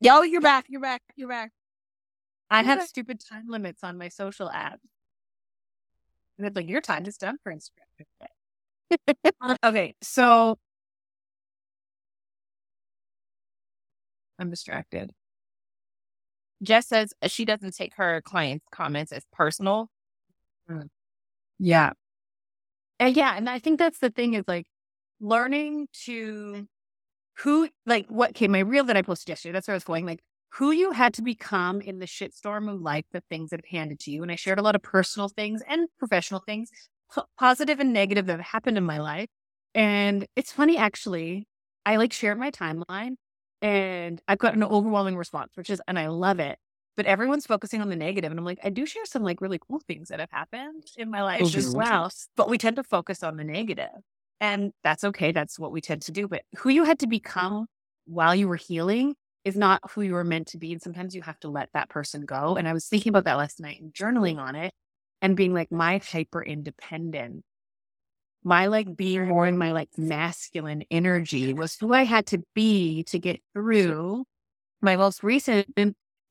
Yo, 0.02 0.22
you're 0.22 0.42
back. 0.42 0.66
You're 0.70 0.82
back. 0.82 1.02
You're 1.16 1.28
back. 1.28 1.52
I 2.50 2.64
have 2.64 2.84
stupid 2.84 3.20
time 3.20 3.48
limits 3.48 3.84
on 3.84 3.98
my 3.98 4.08
social 4.08 4.50
apps. 4.50 4.78
And 6.38 6.48
it's 6.48 6.56
like, 6.56 6.70
your 6.70 6.82
time 6.82 7.06
is 7.06 7.18
done 7.18 7.38
for 7.44 7.54
Instagram. 7.54 8.30
okay, 9.64 9.96
so 10.02 10.58
I'm 14.40 14.50
distracted. 14.50 15.12
Jess 16.64 16.88
says 16.88 17.14
she 17.28 17.44
doesn't 17.46 17.76
take 17.76 17.94
her 17.96 18.22
clients' 18.22 18.66
comments 18.72 19.12
as 19.12 19.26
personal. 19.34 19.90
Mm. 20.70 20.88
Yeah. 21.60 21.92
And 23.00 23.16
yeah, 23.16 23.36
and 23.36 23.50
I 23.50 23.60
think 23.60 23.80
that's 23.80 24.00
the 24.00 24.10
thing 24.10 24.34
is 24.34 24.46
like 24.48 24.66
learning 25.20 25.88
to 26.06 26.68
who 27.42 27.70
like 27.86 28.08
what 28.10 28.34
came 28.36 28.52
my 28.52 28.60
reel 28.60 28.84
that 28.86 28.98
I 28.98 29.02
posted 29.02 29.30
yesterday. 29.30 29.54
That's 29.54 29.68
where 29.68 29.74
I 29.76 29.78
was 29.78 29.84
going. 29.84 30.06
Like 30.06 30.22
who 30.54 30.72
you 30.72 30.92
had 30.92 31.14
to 31.16 31.22
become 31.22 31.80
in 31.82 32.00
the 32.00 32.06
shitstorm 32.08 32.72
of 32.74 32.82
life, 32.82 33.06
the 33.12 33.22
things 33.30 33.52
that 33.52 33.60
have 33.60 33.70
handed 33.70 34.00
to 34.02 34.12
you. 34.12 34.24
And 34.24 34.32
I 34.32 34.36
shared 34.36 34.60
a 34.60 34.64
lot 34.64 34.76
of 34.76 34.82
personal 34.82 35.30
things 35.30 35.62
and 35.68 35.88
professional 36.00 36.42
things, 36.46 36.70
p- 37.16 37.22
positive 37.38 37.80
and 37.80 37.94
negative 37.94 38.26
that 38.28 38.38
have 38.38 38.46
happened 38.48 38.78
in 38.78 38.84
my 38.84 38.98
life. 39.00 39.30
And 39.76 40.26
it's 40.36 40.52
funny 40.52 40.78
actually. 40.78 41.48
I 41.86 41.96
like 41.98 42.14
shared 42.14 42.38
my 42.40 42.52
timeline 42.52 43.16
and 43.62 44.22
I've 44.28 44.38
got 44.40 44.54
an 44.56 44.64
overwhelming 44.64 45.18
response, 45.18 45.52
which 45.56 45.70
is 45.70 45.82
and 45.88 45.98
I 46.00 46.08
love 46.08 46.40
it. 46.40 46.58
but 46.98 47.06
everyone's 47.06 47.46
focusing 47.46 47.82
on 47.82 47.90
the 47.90 47.96
negative. 47.96 48.30
And 48.32 48.40
I'm 48.40 48.46
like, 48.46 48.60
I 48.64 48.70
do 48.70 48.86
share 48.86 49.06
some 49.06 49.24
like 49.24 49.40
really 49.42 49.60
cool 49.60 49.80
things 49.88 50.10
that 50.10 50.20
have 50.20 50.32
happened 50.32 50.84
in 50.98 51.10
my 51.10 51.24
life 51.24 51.54
as 51.56 51.70
well. 51.70 52.10
But 52.36 52.50
we 52.50 52.58
tend 52.58 52.76
to 52.78 52.84
focus 52.84 53.24
on 53.24 53.38
the 53.38 53.44
negative. 53.46 54.02
And 54.42 54.72
that's 54.84 55.04
okay. 55.04 55.32
That's 55.32 55.60
what 55.60 55.72
we 55.72 55.82
tend 55.82 56.02
to 56.04 56.12
do. 56.12 56.28
But 56.28 56.44
who 56.58 56.70
you 56.70 56.84
had 56.86 57.00
to 57.00 57.08
become 57.08 57.68
while 58.06 58.34
you 58.34 58.48
were 58.48 58.56
healing 58.56 59.16
is 59.46 59.56
not 59.56 59.82
who 59.92 60.02
you 60.02 60.14
were 60.14 60.24
meant 60.24 60.48
to 60.48 60.58
be. 60.58 60.72
And 60.72 60.82
sometimes 60.82 61.16
you 61.16 61.22
have 61.22 61.40
to 61.42 61.50
let 61.50 61.70
that 61.74 61.90
person 61.90 62.26
go. 62.26 62.56
And 62.56 62.68
I 62.68 62.74
was 62.74 62.88
thinking 62.88 63.10
about 63.10 63.26
that 63.26 63.38
last 63.38 63.60
night 63.60 63.82
and 63.82 63.94
journaling 63.94 64.38
on 64.38 64.56
it 64.56 64.74
and 65.22 65.36
being 65.36 65.54
like, 65.54 65.72
my 65.72 66.00
hyper 66.00 66.42
independent, 66.44 67.44
my 68.44 68.68
like 68.68 68.96
being 68.96 69.28
more 69.28 69.46
in 69.46 69.58
my 69.58 69.72
like 69.74 69.90
masculine 69.98 70.84
energy 70.90 71.54
was 71.54 71.76
who 71.76 71.94
I 71.94 72.04
had 72.04 72.26
to 72.28 72.42
be 72.56 73.04
to 73.06 73.20
get 73.20 73.42
through. 73.54 74.24
My 74.82 74.96
most 74.96 75.24
recent 75.24 75.68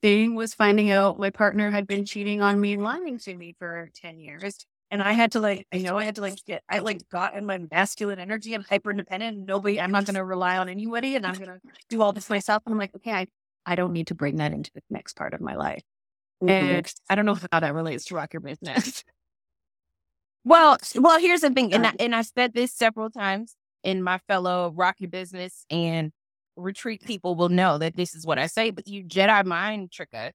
thing 0.00 0.34
was 0.34 0.54
finding 0.54 0.90
out 0.90 1.18
my 1.18 1.30
partner 1.30 1.70
had 1.70 1.86
been 1.86 2.06
cheating 2.06 2.40
on 2.40 2.60
me 2.60 2.72
and 2.74 2.82
lying 2.82 3.18
to 3.18 3.34
me 3.34 3.54
for 3.58 3.90
10 3.94 4.18
years. 4.20 4.66
And 4.90 5.02
I 5.02 5.12
had 5.12 5.32
to 5.32 5.40
like, 5.40 5.66
I 5.72 5.78
know 5.78 5.98
I 5.98 6.04
had 6.04 6.14
to 6.14 6.22
like 6.22 6.42
get, 6.46 6.62
I 6.68 6.78
like 6.78 7.08
got 7.10 7.34
in 7.34 7.44
my 7.44 7.58
masculine 7.70 8.18
energy. 8.18 8.54
I'm 8.54 8.64
hyper 8.64 8.90
independent. 8.90 9.46
Nobody, 9.46 9.80
I'm 9.80 9.90
not 9.90 10.06
going 10.06 10.14
to 10.14 10.24
rely 10.24 10.56
on 10.56 10.68
anybody 10.68 11.14
and 11.14 11.26
I'm 11.26 11.34
going 11.34 11.48
to 11.48 11.60
do 11.90 12.00
all 12.00 12.12
this 12.12 12.30
myself. 12.30 12.62
And 12.64 12.72
I'm 12.72 12.78
like, 12.78 12.94
okay, 12.96 13.12
I, 13.12 13.26
I 13.66 13.74
don't 13.74 13.92
need 13.92 14.06
to 14.06 14.14
bring 14.14 14.36
that 14.36 14.52
into 14.52 14.70
the 14.74 14.80
next 14.88 15.14
part 15.16 15.34
of 15.34 15.42
my 15.42 15.56
life. 15.56 15.82
And 16.40 16.84
mm-hmm. 16.84 17.12
I 17.12 17.14
don't 17.14 17.26
know 17.26 17.36
how 17.52 17.60
that 17.60 17.74
relates 17.74 18.06
to 18.06 18.14
rock 18.14 18.32
your 18.32 18.40
business. 18.40 19.04
Well, 20.44 20.78
well, 20.94 21.18
here's 21.18 21.42
the 21.42 21.50
thing, 21.50 21.74
and 21.74 21.86
I, 21.86 21.92
and 21.98 22.14
I 22.14 22.22
said 22.22 22.54
this 22.54 22.72
several 22.72 23.10
times 23.10 23.54
in 23.82 24.02
my 24.02 24.18
fellow 24.28 24.72
Rock 24.74 24.96
Your 24.98 25.10
Business 25.10 25.66
and 25.68 26.10
retreat 26.56 27.02
people 27.04 27.34
will 27.34 27.50
know 27.50 27.76
that 27.76 27.96
this 27.96 28.14
is 28.14 28.24
what 28.24 28.38
I 28.38 28.46
say. 28.46 28.70
But 28.70 28.86
you 28.86 29.04
Jedi 29.04 29.44
mind 29.44 29.92
trick 29.92 30.08
us 30.14 30.32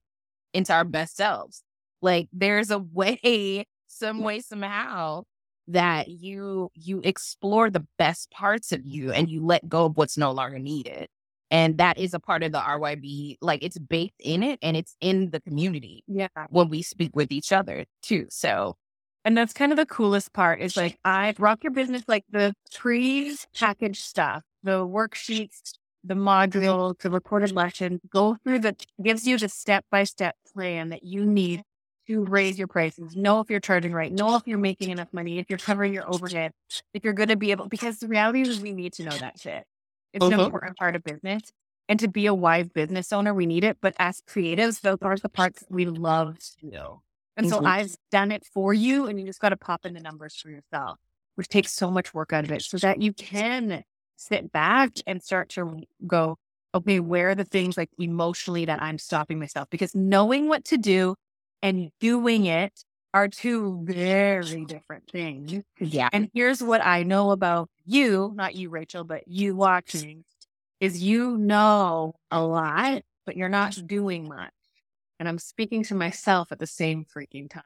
into 0.52 0.72
our 0.72 0.84
best 0.84 1.16
selves. 1.16 1.64
Like 2.00 2.28
there's 2.32 2.70
a 2.70 2.78
way, 2.78 3.66
some 3.94 4.20
way, 4.22 4.40
somehow 4.40 5.22
that 5.68 6.08
you 6.08 6.70
you 6.74 7.00
explore 7.04 7.70
the 7.70 7.86
best 7.98 8.30
parts 8.30 8.72
of 8.72 8.84
you 8.84 9.12
and 9.12 9.30
you 9.30 9.44
let 9.44 9.68
go 9.68 9.86
of 9.86 9.96
what's 9.96 10.18
no 10.18 10.30
longer 10.32 10.58
needed. 10.58 11.08
And 11.50 11.78
that 11.78 11.98
is 11.98 12.14
a 12.14 12.20
part 12.20 12.42
of 12.42 12.52
the 12.52 12.58
RYB, 12.58 13.36
like 13.40 13.62
it's 13.62 13.78
baked 13.78 14.20
in 14.20 14.42
it 14.42 14.58
and 14.62 14.76
it's 14.76 14.96
in 15.00 15.30
the 15.30 15.40
community 15.40 16.02
Yeah. 16.08 16.28
when 16.50 16.68
we 16.68 16.82
speak 16.82 17.14
with 17.14 17.30
each 17.32 17.52
other 17.52 17.84
too. 18.02 18.26
So 18.30 18.76
And 19.24 19.36
that's 19.38 19.52
kind 19.52 19.72
of 19.72 19.76
the 19.76 19.86
coolest 19.86 20.32
part 20.32 20.60
is 20.60 20.76
like 20.76 20.98
I 21.04 21.34
rock 21.38 21.62
your 21.64 21.72
business 21.72 22.02
like 22.08 22.24
the 22.30 22.54
pre-packaged 22.74 24.02
stuff, 24.02 24.42
the 24.62 24.86
worksheets, 24.86 25.74
the 26.02 26.14
mm-hmm. 26.14 26.28
modules, 26.28 26.98
the 27.00 27.10
recorded 27.10 27.52
lessons, 27.52 28.00
go 28.10 28.36
through 28.44 28.58
the 28.60 28.76
gives 29.02 29.26
you 29.26 29.38
the 29.38 29.48
step-by-step 29.48 30.34
plan 30.52 30.90
that 30.90 31.04
you 31.04 31.24
need 31.24 31.62
to 32.06 32.24
raise 32.24 32.58
your 32.58 32.68
prices. 32.68 33.16
Know 33.16 33.40
if 33.40 33.50
you're 33.50 33.60
charging 33.60 33.92
right, 33.92 34.12
know 34.12 34.36
if 34.36 34.46
you're 34.46 34.58
making 34.58 34.90
enough 34.90 35.08
money, 35.12 35.38
if 35.38 35.46
you're 35.48 35.58
covering 35.58 35.94
your 35.94 36.08
overhead, 36.08 36.52
if 36.92 37.04
you're 37.04 37.12
gonna 37.14 37.36
be 37.36 37.50
able 37.50 37.68
because 37.68 37.98
the 37.98 38.08
reality 38.08 38.42
is 38.42 38.60
we 38.60 38.72
need 38.72 38.92
to 38.94 39.02
know 39.04 39.18
that 39.18 39.38
shit. 39.40 39.64
It's 40.12 40.30
an 40.30 40.32
Mhm. 40.32 40.40
important 40.40 40.76
part 40.78 40.96
of 40.96 41.02
business. 41.04 41.42
And 41.88 42.00
to 42.00 42.08
be 42.08 42.26
a 42.26 42.34
wise 42.34 42.68
business 42.68 43.12
owner, 43.12 43.34
we 43.34 43.46
need 43.46 43.64
it. 43.64 43.78
But 43.80 43.94
as 43.98 44.22
creatives, 44.22 44.80
those 44.80 44.98
are 45.02 45.16
the 45.18 45.28
parts 45.28 45.64
we 45.68 45.84
love 45.86 46.38
to 46.60 46.66
know. 46.66 47.02
And 47.36 47.48
so 47.48 47.60
Mhm. 47.60 47.64
I've 47.64 47.96
done 48.10 48.30
it 48.32 48.44
for 48.44 48.72
you, 48.72 49.06
and 49.06 49.18
you 49.18 49.26
just 49.26 49.40
got 49.40 49.48
to 49.50 49.56
pop 49.56 49.84
in 49.84 49.94
the 49.94 50.00
numbers 50.00 50.36
for 50.36 50.50
yourself, 50.50 50.98
which 51.34 51.48
takes 51.48 51.72
so 51.72 51.90
much 51.90 52.14
work 52.14 52.32
out 52.32 52.44
of 52.44 52.52
it 52.52 52.64
so 52.64 52.78
that 52.78 53.02
you 53.02 53.12
can 53.12 53.82
sit 54.16 54.52
back 54.52 54.92
and 55.06 55.22
start 55.22 55.48
to 55.50 55.82
go, 56.06 56.36
okay, 56.74 57.00
where 57.00 57.30
are 57.30 57.34
the 57.34 57.44
things 57.44 57.76
like 57.76 57.90
emotionally 57.98 58.64
that 58.66 58.80
I'm 58.82 58.98
stopping 58.98 59.38
myself? 59.38 59.68
Because 59.70 59.94
knowing 59.94 60.48
what 60.48 60.64
to 60.66 60.76
do 60.78 61.16
and 61.64 61.90
doing 62.00 62.46
it 62.46 62.72
are 63.14 63.28
two 63.28 63.82
very 63.84 64.64
different 64.66 65.10
things. 65.10 65.62
yeah. 65.80 66.10
And 66.12 66.30
here's 66.34 66.62
what 66.62 66.84
I 66.84 67.04
know 67.04 67.32
about 67.32 67.70
you, 67.86 68.32
not 68.36 68.54
you, 68.54 68.70
Rachel, 68.70 69.04
but 69.04 69.26
you 69.28 69.56
watching, 69.56 70.24
is 70.80 71.02
you 71.02 71.38
know 71.38 72.14
a 72.30 72.42
lot, 72.42 73.02
but 73.26 73.36
you're 73.36 73.48
not 73.48 73.78
doing 73.86 74.28
much. 74.28 74.52
And 75.20 75.28
I'm 75.28 75.38
speaking 75.38 75.84
to 75.84 75.94
myself 75.94 76.52
at 76.52 76.58
the 76.60 76.66
same 76.66 77.04
freaking 77.06 77.50
time. 77.50 77.62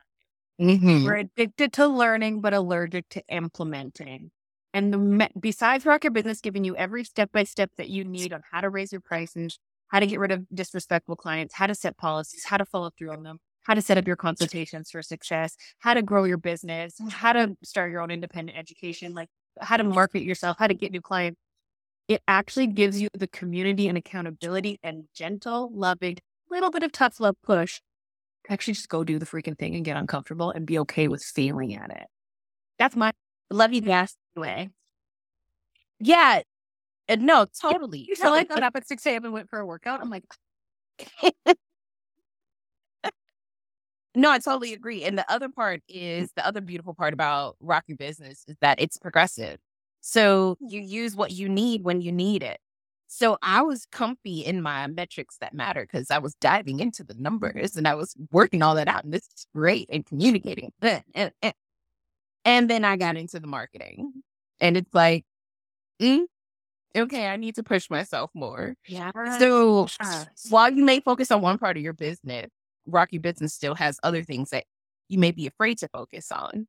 Mhm. 0.60 1.04
We're 1.04 1.16
addicted 1.16 1.72
to 1.74 1.86
learning, 1.88 2.40
but 2.40 2.54
allergic 2.54 3.08
to 3.10 3.22
implementing. 3.28 4.30
And 4.74 4.92
the 4.92 4.98
me- 4.98 5.28
besides 5.40 5.86
Rock 5.86 6.04
Your 6.04 6.10
Business 6.12 6.40
giving 6.40 6.64
you 6.64 6.76
every 6.76 7.04
step 7.04 7.32
by 7.32 7.44
step 7.44 7.70
that 7.78 7.88
you 7.88 8.04
need 8.04 8.32
on 8.32 8.42
how 8.50 8.60
to 8.60 8.70
raise 8.70 8.92
your 8.92 9.00
prices, 9.00 9.58
how 9.88 10.00
to 10.00 10.06
get 10.06 10.20
rid 10.20 10.32
of 10.32 10.46
disrespectful 10.54 11.16
clients, 11.16 11.54
how 11.54 11.66
to 11.68 11.74
set 11.74 11.96
policies, 11.96 12.44
how 12.44 12.58
to 12.58 12.66
follow 12.66 12.90
through 12.90 13.12
on 13.12 13.22
them, 13.22 13.38
how 13.68 13.74
to 13.74 13.82
set 13.82 13.98
up 13.98 14.06
your 14.06 14.16
consultations 14.16 14.90
for 14.90 15.02
success, 15.02 15.54
how 15.78 15.92
to 15.92 16.00
grow 16.00 16.24
your 16.24 16.38
business, 16.38 16.94
how 17.10 17.34
to 17.34 17.54
start 17.62 17.92
your 17.92 18.00
own 18.00 18.10
independent 18.10 18.56
education, 18.56 19.12
like 19.12 19.28
how 19.60 19.76
to 19.76 19.84
market 19.84 20.22
yourself, 20.22 20.56
how 20.58 20.66
to 20.66 20.72
get 20.72 20.90
new 20.90 21.02
clients. 21.02 21.38
It 22.08 22.22
actually 22.26 22.68
gives 22.68 22.98
you 22.98 23.08
the 23.12 23.26
community 23.26 23.86
and 23.86 23.98
accountability 23.98 24.80
and 24.82 25.04
gentle, 25.14 25.70
loving, 25.70 26.16
little 26.50 26.70
bit 26.70 26.82
of 26.82 26.92
tough 26.92 27.20
love 27.20 27.36
push 27.42 27.80
to 28.46 28.52
actually 28.52 28.72
just 28.72 28.88
go 28.88 29.04
do 29.04 29.18
the 29.18 29.26
freaking 29.26 29.58
thing 29.58 29.76
and 29.76 29.84
get 29.84 29.98
uncomfortable 29.98 30.50
and 30.50 30.66
be 30.66 30.78
okay 30.78 31.06
with 31.06 31.22
failing 31.22 31.76
at 31.76 31.90
it. 31.90 32.06
That's 32.78 32.96
my 32.96 33.12
love 33.50 33.74
you 33.74 33.82
guys 33.82 34.16
way. 34.34 34.70
Yeah. 36.00 36.40
Uh, 37.06 37.16
no, 37.16 37.46
totally. 37.60 38.06
You 38.08 38.14
I 38.22 38.44
got 38.44 38.62
up 38.62 38.76
at 38.76 38.88
6 38.88 39.06
a.m. 39.06 39.24
and 39.24 39.34
went 39.34 39.50
for 39.50 39.58
a 39.58 39.66
workout. 39.66 40.00
I'm 40.00 40.08
like, 40.08 40.24
No, 44.18 44.30
I 44.32 44.38
totally 44.40 44.72
agree. 44.72 45.04
And 45.04 45.16
the 45.16 45.30
other 45.32 45.48
part 45.48 45.80
is 45.88 46.32
the 46.34 46.44
other 46.44 46.60
beautiful 46.60 46.92
part 46.92 47.14
about 47.14 47.56
Rock 47.60 47.84
Your 47.86 47.96
Business 47.96 48.44
is 48.48 48.56
that 48.60 48.80
it's 48.80 48.98
progressive. 48.98 49.58
So 50.00 50.56
you 50.60 50.80
use 50.80 51.14
what 51.14 51.30
you 51.30 51.48
need 51.48 51.84
when 51.84 52.00
you 52.00 52.10
need 52.10 52.42
it. 52.42 52.58
So 53.06 53.38
I 53.42 53.62
was 53.62 53.86
comfy 53.92 54.40
in 54.40 54.60
my 54.60 54.86
metrics 54.88 55.36
that 55.40 55.54
matter 55.54 55.82
because 55.82 56.10
I 56.10 56.18
was 56.18 56.34
diving 56.40 56.80
into 56.80 57.04
the 57.04 57.14
numbers 57.14 57.76
and 57.76 57.86
I 57.86 57.94
was 57.94 58.14
working 58.32 58.60
all 58.60 58.74
that 58.74 58.88
out. 58.88 59.04
And 59.04 59.12
this 59.14 59.22
is 59.36 59.46
great 59.54 59.88
and 59.90 60.04
communicating. 60.04 60.72
And, 60.82 61.02
and, 61.14 61.32
and- 61.40 61.54
and 62.44 62.70
then 62.70 62.84
I 62.84 62.96
got 62.96 63.16
into 63.16 63.38
the 63.40 63.46
marketing 63.46 64.12
and 64.60 64.76
it's 64.76 64.94
like, 64.94 65.24
mm, 66.00 66.24
okay, 66.96 67.26
I 67.26 67.36
need 67.36 67.54
to 67.56 67.62
push 67.62 67.90
myself 67.90 68.30
more. 68.34 68.74
yeah. 68.86 69.10
So 69.38 69.86
Uh, 70.00 70.24
while 70.50 70.70
you 70.72 70.84
may 70.84 71.00
focus 71.00 71.30
on 71.30 71.40
one 71.42 71.58
part 71.58 71.76
of 71.76 71.82
your 71.82 71.92
business, 71.92 72.48
Rock 72.88 73.12
Your 73.12 73.22
Business 73.22 73.54
still 73.54 73.74
has 73.74 73.98
other 74.02 74.22
things 74.22 74.50
that 74.50 74.64
you 75.08 75.18
may 75.18 75.30
be 75.30 75.46
afraid 75.46 75.78
to 75.78 75.88
focus 75.88 76.30
on, 76.32 76.66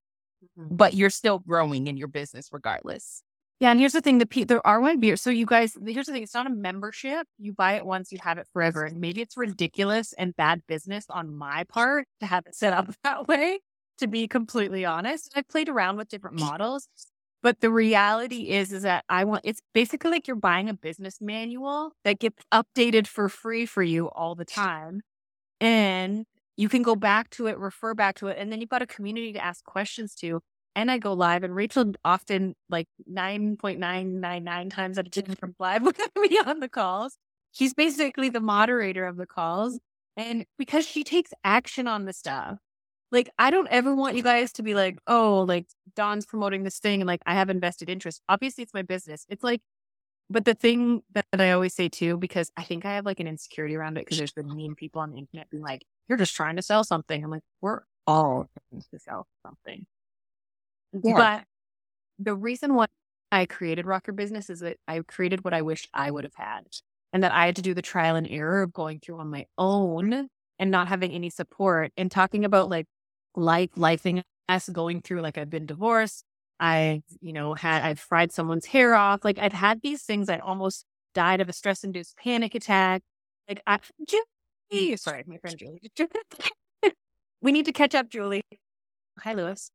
mm-hmm. 0.60 0.76
but 0.76 0.94
you're 0.94 1.10
still 1.10 1.40
growing 1.40 1.88
in 1.88 1.98
your 1.98 2.08
business 2.08 2.50
regardless. 2.52 3.24
Yeah, 3.60 3.72
and 3.72 3.80
here's 3.80 3.92
the 3.92 4.02
thing: 4.02 4.20
the 4.20 4.26
P- 4.26 4.46
there 4.46 4.66
are 4.66 4.80
one 4.80 5.00
beer. 5.00 5.18
So 5.18 5.30
you 5.30 5.46
guys, 5.46 5.76
here's 5.86 6.06
the 6.06 6.14
thing: 6.14 6.24
it's 6.24 6.34
not 6.34 6.48
a 6.48 6.52
membership. 6.52 7.28
You 7.38 7.52
buy 7.52 7.74
it 7.74 7.86
once, 7.86 8.12
you 8.12 8.18
have 8.22 8.38
it 8.38 8.48
forever. 8.54 8.86
And 8.86 9.02
maybe 9.02 9.22
it's 9.22 9.36
ridiculous 9.36 10.14
and 10.14 10.36
bad 10.36 10.62
business 10.68 11.06
on 11.10 11.36
my 11.36 11.66
part 11.66 12.08
to 12.22 12.26
have 12.26 12.46
it 12.48 12.56
set 12.56 12.74
up 12.74 12.94
that 13.04 13.28
way. 13.28 13.60
To 13.98 14.08
be 14.08 14.30
completely 14.30 14.86
honest, 14.86 15.34
I've 15.36 15.50
played 15.50 15.68
around 15.68 15.98
with 15.98 16.08
different 16.08 16.40
models, 16.40 16.88
but 17.44 17.60
the 17.60 17.70
reality 17.70 18.50
is, 18.50 18.72
is 18.72 18.84
that 18.84 19.04
I 19.10 19.26
want. 19.26 19.42
It's 19.44 19.62
basically 19.74 20.12
like 20.12 20.28
you're 20.28 20.38
buying 20.38 20.70
a 20.70 20.74
business 20.74 21.18
manual 21.20 21.92
that 22.06 22.20
gets 22.20 22.42
updated 22.54 23.08
for 23.08 23.28
free 23.28 23.66
for 23.66 23.84
you 23.84 24.08
all 24.08 24.36
the 24.36 24.46
time, 24.46 25.02
and 25.60 26.26
you 26.58 26.69
can 26.69 26.82
go 26.82 26.95
back 26.95 27.30
to 27.32 27.48
it, 27.48 27.58
refer 27.58 27.93
back 27.93 28.15
to 28.15 28.28
it, 28.28 28.38
and 28.38 28.52
then 28.52 28.60
you've 28.60 28.69
got 28.69 28.82
a 28.82 28.88
community 28.88 29.34
to 29.34 29.43
ask 29.43 29.63
questions 29.63 30.13
to 30.15 30.41
and 30.76 30.89
I 30.91 30.98
go 30.98 31.13
live. 31.13 31.43
And 31.43 31.56
Rachel 31.56 31.93
often 32.06 32.56
like 32.69 32.88
9.999 33.12 34.69
times 34.69 34.98
out 34.98 35.08
of 35.08 35.12
10 35.12 35.36
from 35.36 35.56
live 35.60 35.84
with 35.84 36.00
me 36.15 36.39
on 36.45 36.60
the 36.60 36.69
calls. 36.69 37.17
She's 37.52 37.74
basically 37.74 38.30
the 38.30 38.39
moderator 38.39 39.06
of 39.06 39.17
the 39.17 39.26
calls. 39.26 39.80
And 40.15 40.45
because 40.58 40.86
she 40.86 41.04
takes 41.04 41.32
action 41.43 41.88
on 41.88 42.06
the 42.06 42.13
stuff, 42.13 42.60
like 43.12 43.30
I 43.39 43.50
don't 43.52 43.67
ever 43.69 43.95
want 43.95 44.15
you 44.15 44.24
guys 44.24 44.52
to 44.54 44.63
be 44.63 44.76
like, 44.76 45.00
oh, 45.08 45.41
like 45.48 45.65
Dawn's 45.95 46.26
promoting 46.26 46.63
this 46.63 46.80
thing 46.80 47.02
and 47.02 47.08
like 47.08 47.22
I 47.26 47.34
have 47.34 47.50
invested 47.50 47.89
interest. 47.89 48.22
Obviously, 48.30 48.63
it's 48.63 48.74
my 48.74 48.84
business. 48.84 49.26
It's 49.30 49.43
like, 49.43 49.62
but 50.30 50.46
the 50.46 50.54
thing 50.54 51.02
that 51.13 51.26
I 51.34 51.52
always 51.52 51.74
say 51.74 51.89
too, 51.89 52.18
because 52.18 52.52
I 52.56 52.63
think 52.63 52.86
I 52.86 52.96
have 52.96 53.06
like 53.06 53.20
an 53.20 53.28
insecurity 53.28 53.76
around 53.76 53.98
it 53.98 54.06
because 54.06 54.18
there's 54.18 54.32
been 54.32 54.56
mean 54.56 54.76
people 54.76 55.02
on 55.02 55.12
the 55.12 55.18
internet 55.18 55.50
being 55.50 55.63
like, 55.63 55.84
you're 56.08 56.18
just 56.18 56.36
trying 56.36 56.56
to 56.56 56.62
sell 56.62 56.84
something. 56.84 57.24
I'm 57.24 57.32
like, 57.32 57.44
we're 57.62 57.82
all 58.06 58.48
trying 58.72 58.84
to 58.92 59.00
sell 59.00 59.28
something. 59.46 59.86
But 60.94 61.44
the 62.18 62.36
reason 62.36 62.76
why 62.76 62.88
I 63.32 63.46
created 63.46 63.86
Rock 63.86 64.08
Your 64.08 64.15
Business 64.15 64.50
is 64.50 64.60
that 64.62 64.78
I 64.88 65.00
created 65.00 65.44
what 65.44 65.54
I 65.54 65.62
wish 65.62 65.88
I 65.94 66.12
would 66.12 66.24
have 66.24 66.36
had. 66.36 66.62
And 67.12 67.24
that 67.24 67.32
I 67.32 67.48
had 67.48 67.56
to 67.56 67.63
do 67.63 67.74
the 67.74 67.82
trial 67.82 68.15
and 68.15 68.28
error 68.30 68.62
of 68.62 68.72
going 68.72 69.00
through 69.00 69.18
on 69.20 69.32
my 69.32 69.48
own 69.58 70.30
and 70.60 70.70
not 70.70 70.88
having 70.89 71.12
any 71.12 71.32
support 71.32 71.92
and 71.98 72.12
talking 72.12 72.46
about 72.46 72.70
like 72.70 72.86
life, 73.36 73.72
lifing 73.76 74.22
us 74.48 74.70
going 74.70 75.02
through 75.02 75.22
like 75.22 75.36
I've 75.36 75.50
been 75.50 75.65
divorced. 75.65 76.24
I, 76.60 77.02
you 77.22 77.34
know, 77.34 77.54
had 77.54 77.84
I've 77.84 78.00
fried 78.00 78.32
someone's 78.32 78.65
hair 78.65 78.95
off. 78.95 79.24
Like 79.24 79.39
I've 79.39 79.54
had 79.54 79.82
these 79.82 80.04
things. 80.04 80.30
I 80.30 80.39
almost 80.39 80.86
died 81.15 81.41
of 81.41 81.50
a 81.50 81.54
stress 81.54 81.84
induced 81.84 82.17
panic 82.17 82.56
attack. 82.56 83.02
Like 83.48 83.62
I 83.65 83.80
just 84.08 84.28
mm. 84.74 85.00
Sorry, 85.00 85.24
my 85.28 85.38
friend 85.38 85.58
Julie. 85.58 85.82
we 87.41 87.52
need 87.52 87.65
to 87.65 87.72
catch 87.72 87.95
up, 87.95 88.10
Julie. 88.10 88.43
Hi, 89.19 89.34
Lewis. 89.34 89.72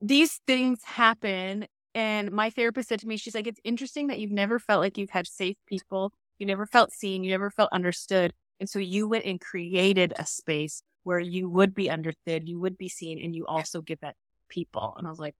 These 0.00 0.40
things 0.46 0.80
happen. 0.84 1.66
And 1.94 2.30
my 2.30 2.50
therapist 2.50 2.88
said 2.88 3.00
to 3.00 3.08
me, 3.08 3.16
she's 3.16 3.34
like, 3.34 3.46
it's 3.46 3.60
interesting 3.64 4.06
that 4.08 4.20
you've 4.20 4.30
never 4.30 4.58
felt 4.58 4.80
like 4.80 4.96
you've 4.96 5.10
had 5.10 5.26
safe 5.26 5.56
people. 5.66 6.12
You 6.38 6.46
never 6.46 6.66
felt 6.66 6.92
seen. 6.92 7.24
You 7.24 7.30
never 7.30 7.50
felt 7.50 7.70
understood. 7.72 8.32
And 8.60 8.68
so 8.68 8.78
you 8.78 9.08
went 9.08 9.24
and 9.24 9.40
created 9.40 10.12
a 10.16 10.26
space 10.26 10.82
where 11.02 11.18
you 11.18 11.48
would 11.48 11.74
be 11.74 11.88
understood, 11.90 12.48
you 12.48 12.60
would 12.60 12.76
be 12.76 12.88
seen, 12.88 13.18
and 13.22 13.34
you 13.34 13.46
also 13.46 13.80
give 13.80 14.00
that 14.00 14.14
people. 14.48 14.94
And 14.96 15.06
I 15.06 15.10
was 15.10 15.18
like, 15.18 15.34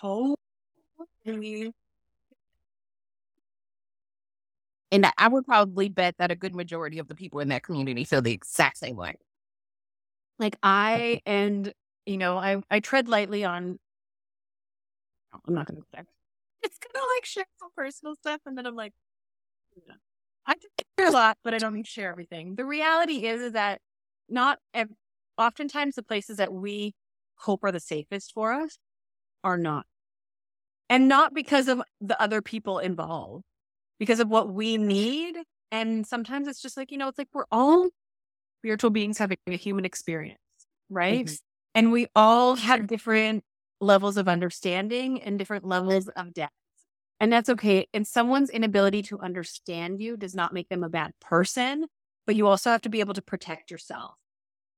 holy. 0.00 0.36
And 4.92 5.06
I 5.18 5.28
would 5.28 5.44
probably 5.44 5.88
bet 5.88 6.16
that 6.18 6.30
a 6.30 6.36
good 6.36 6.54
majority 6.54 6.98
of 6.98 7.08
the 7.08 7.14
people 7.14 7.40
in 7.40 7.48
that 7.48 7.62
community 7.62 8.04
feel 8.04 8.22
the 8.22 8.32
exact 8.32 8.78
same 8.78 8.96
way. 8.96 9.16
Like 10.38 10.56
I 10.62 11.20
and 11.26 11.72
you 12.04 12.16
know, 12.18 12.38
I 12.38 12.62
I 12.70 12.80
tread 12.80 13.08
lightly 13.08 13.44
on 13.44 13.78
oh, 15.34 15.40
I'm 15.46 15.54
not 15.54 15.66
gonna 15.66 15.80
say 15.94 16.02
it's 16.62 16.78
gonna 16.78 17.04
like 17.16 17.24
share 17.24 17.46
some 17.58 17.70
personal 17.76 18.14
stuff 18.14 18.40
and 18.46 18.56
then 18.56 18.66
I'm 18.66 18.76
like. 18.76 18.92
I 20.46 20.54
share 20.98 21.08
a 21.08 21.10
lot, 21.10 21.38
but 21.42 21.54
I 21.54 21.58
don't 21.58 21.74
need 21.74 21.86
to 21.86 21.90
share 21.90 22.08
everything. 22.08 22.54
The 22.54 22.64
reality 22.64 23.26
is, 23.26 23.40
is 23.40 23.52
that 23.52 23.80
not 24.28 24.58
ev- 24.72 24.92
oftentimes 25.36 25.96
the 25.96 26.02
places 26.02 26.36
that 26.36 26.52
we 26.52 26.94
hope 27.36 27.64
are 27.64 27.72
the 27.72 27.80
safest 27.80 28.32
for 28.32 28.52
us 28.52 28.78
are 29.44 29.56
not. 29.56 29.86
And 30.88 31.08
not 31.08 31.34
because 31.34 31.68
of 31.68 31.82
the 32.00 32.20
other 32.20 32.42
people 32.42 32.78
involved, 32.78 33.44
because 33.98 34.20
of 34.20 34.28
what 34.28 34.52
we 34.52 34.76
need. 34.76 35.36
And 35.72 36.06
sometimes 36.06 36.48
it's 36.48 36.62
just 36.62 36.76
like, 36.76 36.92
you 36.92 36.98
know, 36.98 37.08
it's 37.08 37.18
like 37.18 37.28
we're 37.32 37.44
all 37.50 37.88
spiritual 38.60 38.90
beings 38.90 39.18
having 39.18 39.38
a 39.46 39.56
human 39.56 39.84
experience, 39.84 40.38
right? 40.88 41.26
Mm-hmm. 41.26 41.34
And 41.74 41.92
we 41.92 42.06
all 42.14 42.56
have 42.56 42.86
different 42.86 43.44
levels 43.80 44.16
of 44.16 44.28
understanding 44.28 45.22
and 45.22 45.38
different 45.38 45.66
levels 45.66 46.08
of 46.08 46.32
depth. 46.32 46.52
And 47.20 47.32
that's 47.32 47.48
okay. 47.50 47.88
And 47.92 48.06
someone's 48.06 48.50
inability 48.50 49.02
to 49.04 49.18
understand 49.20 50.00
you 50.00 50.16
does 50.16 50.34
not 50.34 50.52
make 50.52 50.68
them 50.68 50.84
a 50.84 50.88
bad 50.88 51.12
person, 51.20 51.86
but 52.26 52.36
you 52.36 52.46
also 52.46 52.70
have 52.70 52.82
to 52.82 52.88
be 52.88 53.00
able 53.00 53.14
to 53.14 53.22
protect 53.22 53.70
yourself. 53.70 54.14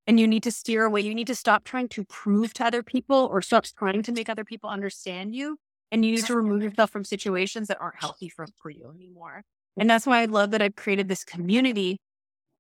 And 0.09 0.19
you 0.19 0.27
need 0.27 0.43
to 0.43 0.51
steer 0.51 0.85
away. 0.85 1.03
You 1.03 1.15
need 1.15 1.29
to 1.29 1.35
stop 1.37 1.63
trying 1.63 1.89
to 1.91 2.03
prove 2.05 2.53
to 2.55 2.65
other 2.65 2.83
people 2.83 3.29
or 3.31 3.41
stop 3.43 3.67
trying 3.79 4.03
to 4.03 4.11
make 4.11 4.29
other 4.29 4.45
people 4.45 4.71
understand 4.71 5.37
you 5.37 5.59
and 5.93 6.05
you 6.05 6.13
need 6.13 6.25
to 6.25 6.35
remove 6.35 6.63
yourself 6.63 6.91
from 6.91 7.05
situations 7.05 7.69
that 7.69 7.81
aren't 7.81 8.01
healthy 8.01 8.29
for, 8.29 8.47
for 8.57 8.71
you 8.71 8.91
anymore. 8.95 9.45
And 9.79 9.89
that's 9.89 10.07
why 10.07 10.23
I 10.23 10.25
love 10.25 10.51
that 10.51 10.63
I've 10.63 10.75
created 10.75 11.09
this 11.09 11.25
community 11.25 12.01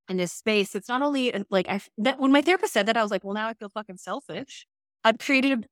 and 0.08 0.20
this 0.20 0.32
space. 0.32 0.74
It's 0.74 0.88
not 0.88 1.02
only 1.02 1.34
uh, 1.34 1.44
like 1.50 1.68
I 1.68 1.80
that 1.98 2.20
when 2.20 2.32
my 2.32 2.42
therapist 2.42 2.72
said 2.72 2.86
that, 2.86 2.96
I 2.96 3.02
was 3.02 3.10
like, 3.10 3.24
well, 3.24 3.34
now 3.34 3.48
I 3.48 3.54
feel 3.54 3.68
fucking 3.68 3.96
selfish. 3.96 4.66
I've 5.04 5.18
created 5.18 5.66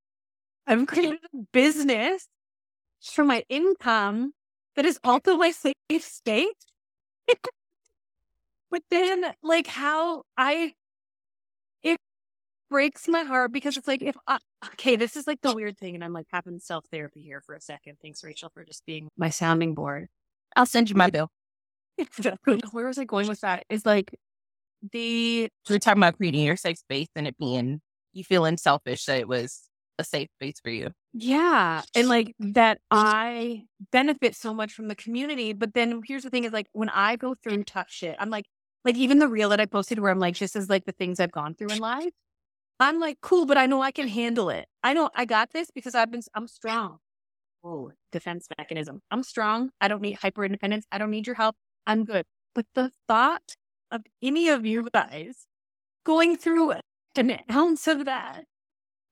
I've 0.66 0.86
created 0.86 1.20
a 1.32 1.38
business 1.52 2.26
for 3.02 3.24
my 3.24 3.44
income 3.48 4.32
that 4.74 4.84
is 4.84 4.98
also 5.04 5.36
my 5.36 5.52
safe 5.52 5.74
state. 6.02 6.48
but 8.70 8.82
then, 8.90 9.24
like, 9.42 9.66
how 9.66 10.22
I 10.36 10.74
breaks 12.68 13.08
my 13.08 13.22
heart 13.22 13.52
because 13.52 13.76
it's 13.76 13.88
like 13.88 14.02
if 14.02 14.16
I, 14.26 14.38
okay, 14.72 14.96
this 14.96 15.16
is 15.16 15.26
like 15.26 15.40
the 15.40 15.54
weird 15.54 15.78
thing, 15.78 15.94
and 15.94 16.04
I'm 16.04 16.12
like 16.12 16.26
having 16.32 16.58
self 16.58 16.84
therapy 16.90 17.22
here 17.22 17.40
for 17.40 17.54
a 17.54 17.60
second. 17.60 17.98
Thanks, 18.02 18.22
Rachel, 18.24 18.50
for 18.52 18.64
just 18.64 18.84
being 18.86 19.08
my 19.16 19.30
sounding 19.30 19.74
board. 19.74 20.08
I'll 20.54 20.66
send 20.66 20.90
you 20.90 20.96
my 20.96 21.10
bill. 21.10 21.30
exactly 21.98 22.60
Where 22.72 22.86
was 22.86 22.98
I 22.98 23.04
going 23.04 23.28
with 23.28 23.40
that? 23.40 23.64
Is 23.68 23.86
like 23.86 24.14
the 24.92 25.48
we're 25.68 25.78
talking 25.78 26.02
about 26.02 26.16
creating 26.16 26.44
your 26.44 26.56
safe 26.56 26.78
space 26.78 27.08
and 27.16 27.26
it 27.26 27.36
being 27.38 27.80
you 28.12 28.24
feeling 28.24 28.56
selfish 28.56 29.04
that 29.06 29.18
it 29.18 29.28
was 29.28 29.62
a 29.98 30.04
safe 30.04 30.28
space 30.38 30.60
for 30.62 30.70
you. 30.70 30.90
Yeah. 31.12 31.82
And 31.94 32.08
like 32.08 32.34
that 32.38 32.78
I 32.90 33.64
benefit 33.92 34.34
so 34.34 34.52
much 34.52 34.72
from 34.72 34.88
the 34.88 34.94
community. 34.94 35.52
But 35.52 35.74
then 35.74 36.02
here's 36.06 36.22
the 36.22 36.30
thing 36.30 36.44
is 36.44 36.52
like 36.52 36.66
when 36.72 36.88
I 36.88 37.16
go 37.16 37.34
through 37.34 37.64
tough 37.64 37.90
shit, 37.90 38.16
I'm 38.18 38.30
like, 38.30 38.44
like 38.84 38.96
even 38.96 39.18
the 39.18 39.28
reel 39.28 39.48
that 39.50 39.60
I 39.60 39.66
posted 39.66 39.98
where 39.98 40.10
I'm 40.10 40.18
like, 40.18 40.38
this 40.38 40.54
is 40.54 40.68
like 40.68 40.84
the 40.84 40.92
things 40.92 41.18
I've 41.18 41.32
gone 41.32 41.54
through 41.54 41.70
in 41.70 41.78
life. 41.78 42.12
I'm 42.78 43.00
like, 43.00 43.18
cool, 43.22 43.46
but 43.46 43.56
I 43.58 43.66
know 43.66 43.82
I 43.82 43.90
can 43.90 44.08
handle 44.08 44.50
it. 44.50 44.66
I 44.82 44.92
know 44.92 45.10
I 45.14 45.24
got 45.24 45.52
this 45.52 45.70
because 45.70 45.94
I've 45.94 46.10
been, 46.10 46.22
I'm 46.34 46.46
strong. 46.48 46.98
Oh, 47.64 47.92
defense 48.12 48.48
mechanism. 48.58 49.00
I'm 49.10 49.22
strong. 49.22 49.70
I 49.80 49.88
don't 49.88 50.02
need 50.02 50.18
hyper 50.20 50.44
independence. 50.44 50.86
I 50.92 50.98
don't 50.98 51.10
need 51.10 51.26
your 51.26 51.36
help. 51.36 51.56
I'm 51.86 52.04
good. 52.04 52.24
But 52.54 52.66
the 52.74 52.90
thought 53.08 53.56
of 53.90 54.02
any 54.22 54.48
of 54.48 54.66
you 54.66 54.88
guys 54.92 55.46
going 56.04 56.36
through 56.36 56.74
an 57.16 57.38
ounce 57.50 57.86
of 57.88 58.04
that 58.04 58.44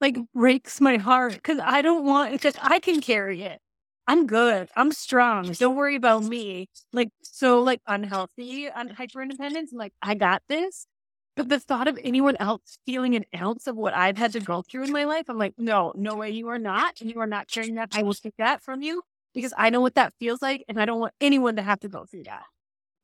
like 0.00 0.16
breaks 0.34 0.80
my 0.80 0.96
heart 0.98 1.34
because 1.34 1.58
I 1.62 1.82
don't 1.82 2.04
want 2.04 2.32
because 2.32 2.56
I 2.60 2.78
can 2.80 3.00
carry 3.00 3.42
it. 3.42 3.60
I'm 4.06 4.26
good. 4.26 4.68
I'm 4.76 4.92
strong. 4.92 5.50
Don't 5.52 5.76
worry 5.76 5.96
about 5.96 6.24
me. 6.24 6.68
Like 6.92 7.08
so 7.22 7.62
like 7.62 7.80
unhealthy, 7.86 8.68
un- 8.68 8.90
hyper 8.90 9.22
independence. 9.22 9.72
I'm 9.72 9.78
like, 9.78 9.94
I 10.02 10.14
got 10.14 10.42
this. 10.48 10.86
But 11.36 11.48
the 11.48 11.58
thought 11.58 11.88
of 11.88 11.98
anyone 12.04 12.36
else 12.38 12.78
feeling 12.86 13.16
an 13.16 13.24
ounce 13.36 13.66
of 13.66 13.76
what 13.76 13.94
I've 13.94 14.16
had 14.16 14.32
to 14.32 14.40
go 14.40 14.62
through 14.62 14.84
in 14.84 14.92
my 14.92 15.04
life, 15.04 15.24
I'm 15.28 15.38
like, 15.38 15.54
no, 15.58 15.92
no 15.96 16.14
way, 16.14 16.30
you 16.30 16.48
are 16.48 16.58
not. 16.58 17.00
And 17.00 17.10
you 17.10 17.18
are 17.20 17.26
not 17.26 17.48
carrying 17.48 17.74
that. 17.74 17.90
I 17.92 18.02
will 18.02 18.14
take 18.14 18.36
that 18.38 18.62
from 18.62 18.82
you 18.82 19.02
because 19.34 19.52
I 19.58 19.70
know 19.70 19.80
what 19.80 19.96
that 19.96 20.14
feels 20.20 20.40
like. 20.40 20.64
And 20.68 20.80
I 20.80 20.84
don't 20.84 21.00
want 21.00 21.14
anyone 21.20 21.56
to 21.56 21.62
have 21.62 21.80
to 21.80 21.88
go 21.88 22.04
through 22.04 22.24
that. 22.24 22.44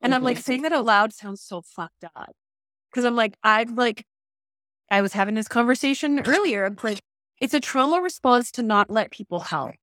And 0.00 0.12
mm-hmm. 0.12 0.16
I'm 0.16 0.24
like, 0.24 0.36
mm-hmm. 0.36 0.42
saying 0.42 0.62
that 0.62 0.72
out 0.72 0.84
loud 0.84 1.12
sounds 1.12 1.42
so 1.42 1.60
fucked 1.60 2.04
up. 2.04 2.32
Cause 2.94 3.04
I'm 3.04 3.16
like, 3.16 3.34
I've 3.42 3.72
like, 3.72 4.04
I 4.90 5.02
was 5.02 5.12
having 5.12 5.34
this 5.34 5.48
conversation 5.48 6.20
earlier. 6.26 6.64
I'm 6.64 6.76
like, 6.82 7.00
it's 7.40 7.54
a 7.54 7.60
trauma 7.60 8.00
response 8.00 8.50
to 8.52 8.62
not 8.62 8.90
let 8.90 9.10
people 9.10 9.40
help. 9.40 9.74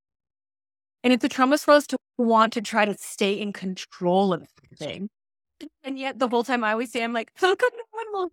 And 1.03 1.13
it's 1.13 1.23
a 1.23 1.29
trauma 1.29 1.53
response 1.53 1.87
to 1.87 1.97
want 2.17 2.53
to 2.53 2.61
try 2.61 2.85
to 2.85 2.95
stay 2.97 3.33
in 3.33 3.53
control 3.53 4.33
of 4.33 4.45
everything. 4.63 5.09
And 5.83 5.97
yet 5.97 6.19
the 6.19 6.27
whole 6.27 6.43
time 6.43 6.63
I 6.63 6.71
always 6.71 6.91
say, 6.91 7.03
I'm 7.03 7.13
like, 7.13 7.31
how 7.35 7.55
come 7.55 7.69
no 7.73 7.83
one 7.91 8.05
will? 8.13 8.31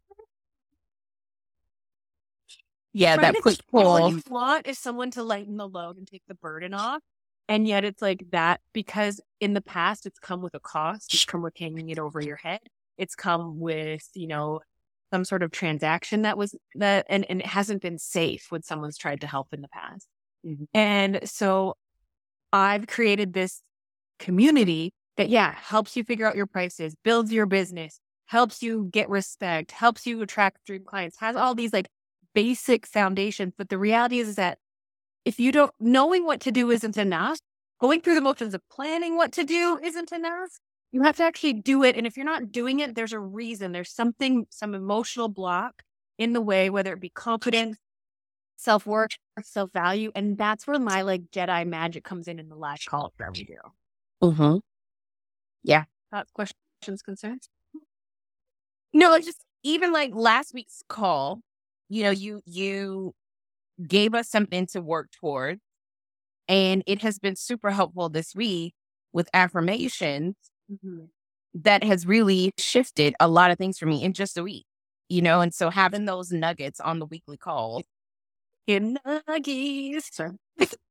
Yeah, 2.92 3.16
that 3.16 3.34
push 3.42 3.58
pull. 3.70 3.86
All 3.86 4.10
you 4.10 4.22
want 4.28 4.68
is 4.68 4.78
someone 4.78 5.10
to 5.12 5.22
lighten 5.22 5.56
the 5.56 5.68
load 5.68 5.96
and 5.96 6.06
take 6.06 6.22
the 6.28 6.34
burden 6.34 6.74
off. 6.74 7.02
And 7.48 7.66
yet 7.66 7.84
it's 7.84 8.00
like 8.00 8.24
that 8.30 8.60
because 8.72 9.20
in 9.40 9.52
the 9.52 9.60
past 9.60 10.06
it's 10.06 10.18
come 10.18 10.42
with 10.42 10.54
a 10.54 10.60
cost. 10.60 11.12
It's 11.12 11.24
come 11.24 11.42
with 11.42 11.58
hanging 11.58 11.90
it 11.90 11.98
over 11.98 12.20
your 12.20 12.36
head. 12.36 12.60
It's 12.96 13.14
come 13.14 13.58
with, 13.58 14.08
you 14.14 14.28
know, 14.28 14.60
some 15.12 15.24
sort 15.24 15.42
of 15.42 15.50
transaction 15.50 16.22
that 16.22 16.38
was 16.38 16.54
that 16.76 17.06
and, 17.08 17.26
and 17.28 17.40
it 17.40 17.46
hasn't 17.46 17.82
been 17.82 17.98
safe 17.98 18.46
when 18.48 18.62
someone's 18.62 18.96
tried 18.96 19.20
to 19.20 19.26
help 19.26 19.48
in 19.52 19.60
the 19.60 19.68
past. 19.68 20.06
Mm-hmm. 20.46 20.64
And 20.72 21.20
so 21.28 21.76
I've 22.52 22.86
created 22.86 23.32
this 23.32 23.60
community 24.18 24.92
that, 25.16 25.28
yeah, 25.28 25.54
helps 25.54 25.96
you 25.96 26.04
figure 26.04 26.26
out 26.26 26.36
your 26.36 26.46
prices, 26.46 26.94
builds 27.04 27.32
your 27.32 27.46
business, 27.46 28.00
helps 28.26 28.62
you 28.62 28.88
get 28.90 29.08
respect, 29.08 29.70
helps 29.70 30.06
you 30.06 30.20
attract 30.22 30.64
dream 30.66 30.84
clients, 30.84 31.18
has 31.18 31.36
all 31.36 31.54
these 31.54 31.72
like 31.72 31.88
basic 32.34 32.86
foundations. 32.86 33.52
But 33.56 33.68
the 33.68 33.78
reality 33.78 34.18
is, 34.18 34.28
is 34.28 34.36
that 34.36 34.58
if 35.24 35.38
you 35.38 35.52
don't, 35.52 35.72
knowing 35.80 36.24
what 36.24 36.40
to 36.40 36.52
do 36.52 36.70
isn't 36.70 36.96
enough, 36.96 37.38
going 37.80 38.00
through 38.00 38.14
the 38.14 38.20
motions 38.20 38.54
of 38.54 38.62
planning 38.70 39.16
what 39.16 39.32
to 39.32 39.44
do 39.44 39.78
isn't 39.82 40.12
enough. 40.12 40.58
You 40.92 41.02
have 41.02 41.16
to 41.16 41.24
actually 41.24 41.54
do 41.54 41.82
it. 41.82 41.96
And 41.96 42.06
if 42.06 42.16
you're 42.16 42.26
not 42.26 42.52
doing 42.52 42.80
it, 42.80 42.94
there's 42.94 43.12
a 43.12 43.18
reason. 43.18 43.72
There's 43.72 43.90
something, 43.90 44.46
some 44.50 44.74
emotional 44.74 45.28
block 45.28 45.82
in 46.18 46.32
the 46.32 46.40
way, 46.40 46.70
whether 46.70 46.92
it 46.92 47.00
be 47.00 47.08
confidence, 47.08 47.78
self 48.56 48.86
worth, 48.86 49.10
self 49.42 49.72
value. 49.72 50.12
And 50.14 50.38
that's 50.38 50.66
where 50.66 50.78
my 50.78 51.02
like 51.02 51.30
Jedi 51.32 51.66
magic 51.66 52.04
comes 52.04 52.28
in 52.28 52.38
in 52.38 52.48
the 52.48 52.56
last 52.56 52.86
call 52.86 53.12
for 53.16 53.26
every 53.26 53.44
hero. 53.44 53.72
Mm-hmm. 54.22 54.58
Yeah. 55.64 55.84
Thoughts, 56.12 56.30
questions, 56.30 57.02
concerns? 57.02 57.48
No, 58.92 59.10
like 59.10 59.24
just 59.24 59.42
even 59.64 59.92
like 59.92 60.12
last 60.14 60.54
week's 60.54 60.82
call, 60.88 61.40
you 61.88 62.04
know, 62.04 62.10
you 62.10 62.42
you 62.46 63.12
gave 63.84 64.14
us 64.14 64.28
something 64.28 64.66
to 64.68 64.80
work 64.80 65.10
towards. 65.10 65.60
And 66.46 66.84
it 66.86 67.02
has 67.02 67.18
been 67.18 67.36
super 67.36 67.70
helpful 67.70 68.08
this 68.08 68.34
week 68.34 68.74
with 69.12 69.28
affirmations 69.32 70.36
mm-hmm. 70.70 71.06
that 71.54 71.82
has 71.82 72.06
really 72.06 72.52
shifted 72.58 73.14
a 73.18 73.28
lot 73.28 73.50
of 73.50 73.58
things 73.58 73.78
for 73.78 73.86
me 73.86 74.04
in 74.04 74.12
just 74.12 74.36
a 74.36 74.42
week. 74.42 74.66
You 75.08 75.22
know, 75.22 75.40
and 75.40 75.54
so 75.54 75.70
having 75.70 76.04
those 76.04 76.30
nuggets 76.30 76.80
on 76.80 76.98
the 76.98 77.06
weekly 77.06 77.36
call. 77.36 77.82
In 78.66 78.98
nuggies. 79.06 80.36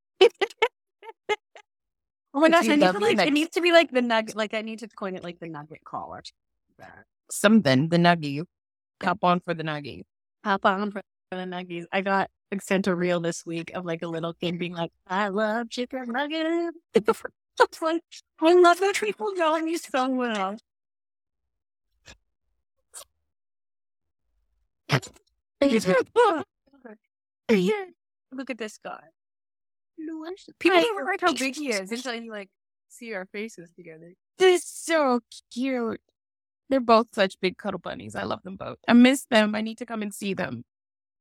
Oh 2.34 2.39
my 2.39 2.50
gosh, 2.50 2.67
I 2.67 2.76
need 2.76 2.91
to 2.91 3.00
like, 3.00 3.19
it 3.28 3.34
needs 3.34 3.52
to 3.52 3.62
be 3.62 3.72
like 3.72 3.91
the 3.91 4.02
nugget. 4.02 4.36
Like 4.36 4.54
I 4.54 4.62
need 4.62 4.80
to 4.80 4.88
coin 4.88 5.15
it 5.15 5.24
like 5.24 5.39
the 5.39 5.48
nugget 5.48 5.84
call 5.86 6.10
or 6.13 6.24
something. 7.32 7.89
The 7.89 7.98
nuggie. 7.98 8.43
Hop 9.04 9.24
on 9.24 9.39
for 9.39 9.54
the 9.54 9.63
nuggie. 9.63 10.04
Hop 10.43 10.65
on 10.65 10.91
for 10.91 11.02
the 11.32 11.38
nuggies. 11.38 11.86
I 11.91 12.02
got 12.02 12.30
sent 12.62 12.88
a 12.88 12.96
reel 12.96 13.19
this 13.19 13.46
week 13.46 13.72
of 13.76 13.86
like 13.86 14.02
a 14.02 14.08
little 14.08 14.34
kid 14.34 14.58
being 14.60 14.74
like, 14.74 14.91
"I 15.08 15.28
love 15.30 15.69
chicken 15.69 16.06
nuggets." 16.12 16.78
it's 16.96 17.82
like 17.82 18.02
I 18.41 18.54
love 18.54 18.80
that 18.80 18.96
people 18.96 19.32
knowing 19.36 19.67
you 19.67 19.78
so 19.78 20.10
well. 20.10 20.58
Look 28.32 28.50
at 28.50 28.58
this 28.58 28.80
guy. 28.84 29.04
People 30.60 30.82
don't 30.82 31.06
like 31.06 31.22
how 31.22 31.34
big 31.34 31.56
he 31.56 31.70
is 31.70 31.92
until 31.92 32.16
you 32.16 32.32
like 32.32 32.50
see 32.89 33.13
our 33.13 33.26
faces 33.26 33.72
together. 33.76 34.13
This 34.38 34.62
is 34.62 34.68
so 34.68 35.22
cute. 35.54 36.02
They're 36.70 36.80
both 36.80 37.08
such 37.13 37.39
big 37.42 37.58
cuddle 37.58 37.80
bunnies. 37.80 38.16
I 38.16 38.24
love 38.24 38.42
them 38.44 38.56
both. 38.56 38.78
I 38.88 38.94
miss 38.94 39.26
them. 39.30 39.56
I 39.56 39.62
need 39.62 39.78
to 39.80 39.86
come 39.86 40.02
and 40.02 40.13
see 40.13 40.34
them. 40.34 40.63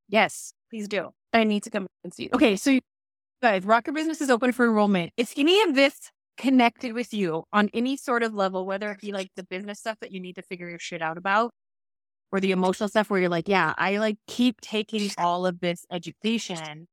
Yes, 0.08 0.52
please 0.70 0.88
do. 0.88 1.10
I 1.32 1.44
need 1.44 1.62
to 1.64 1.70
come 1.70 1.86
and 2.04 2.12
see 2.12 2.28
them. 2.28 2.36
Okay, 2.36 2.56
so 2.56 2.70
you 2.70 2.80
guys, 3.42 3.64
Rock 3.64 3.86
Your 3.86 3.94
Business 3.94 4.20
is 4.20 4.30
open 4.30 4.52
for 4.52 4.64
enrollment. 4.64 5.12
Is 5.16 5.32
any 5.36 5.60
of 5.62 5.74
this 5.74 6.10
connected 6.38 6.92
with 6.92 7.12
you 7.12 7.44
on 7.52 7.68
any 7.74 7.96
sort 7.96 8.22
of 8.22 8.34
level, 8.34 8.66
whether 8.66 8.90
it 8.92 9.00
be 9.00 9.12
like 9.12 9.30
the 9.36 9.44
business 9.44 9.78
stuff 9.78 9.98
that 10.00 10.12
you 10.12 10.20
need 10.20 10.34
to 10.36 10.42
figure 10.42 10.68
your 10.68 10.78
shit 10.78 11.02
out 11.02 11.18
about, 11.18 11.52
or 12.30 12.40
the 12.40 12.52
emotional 12.52 12.88
stuff 12.88 13.10
where 13.10 13.20
you're 13.20 13.28
like, 13.28 13.48
yeah, 13.48 13.74
I 13.76 13.98
like 13.98 14.16
keep 14.26 14.60
taking 14.60 15.10
all 15.18 15.44
of 15.44 15.60
this 15.60 15.84
education 15.90 16.88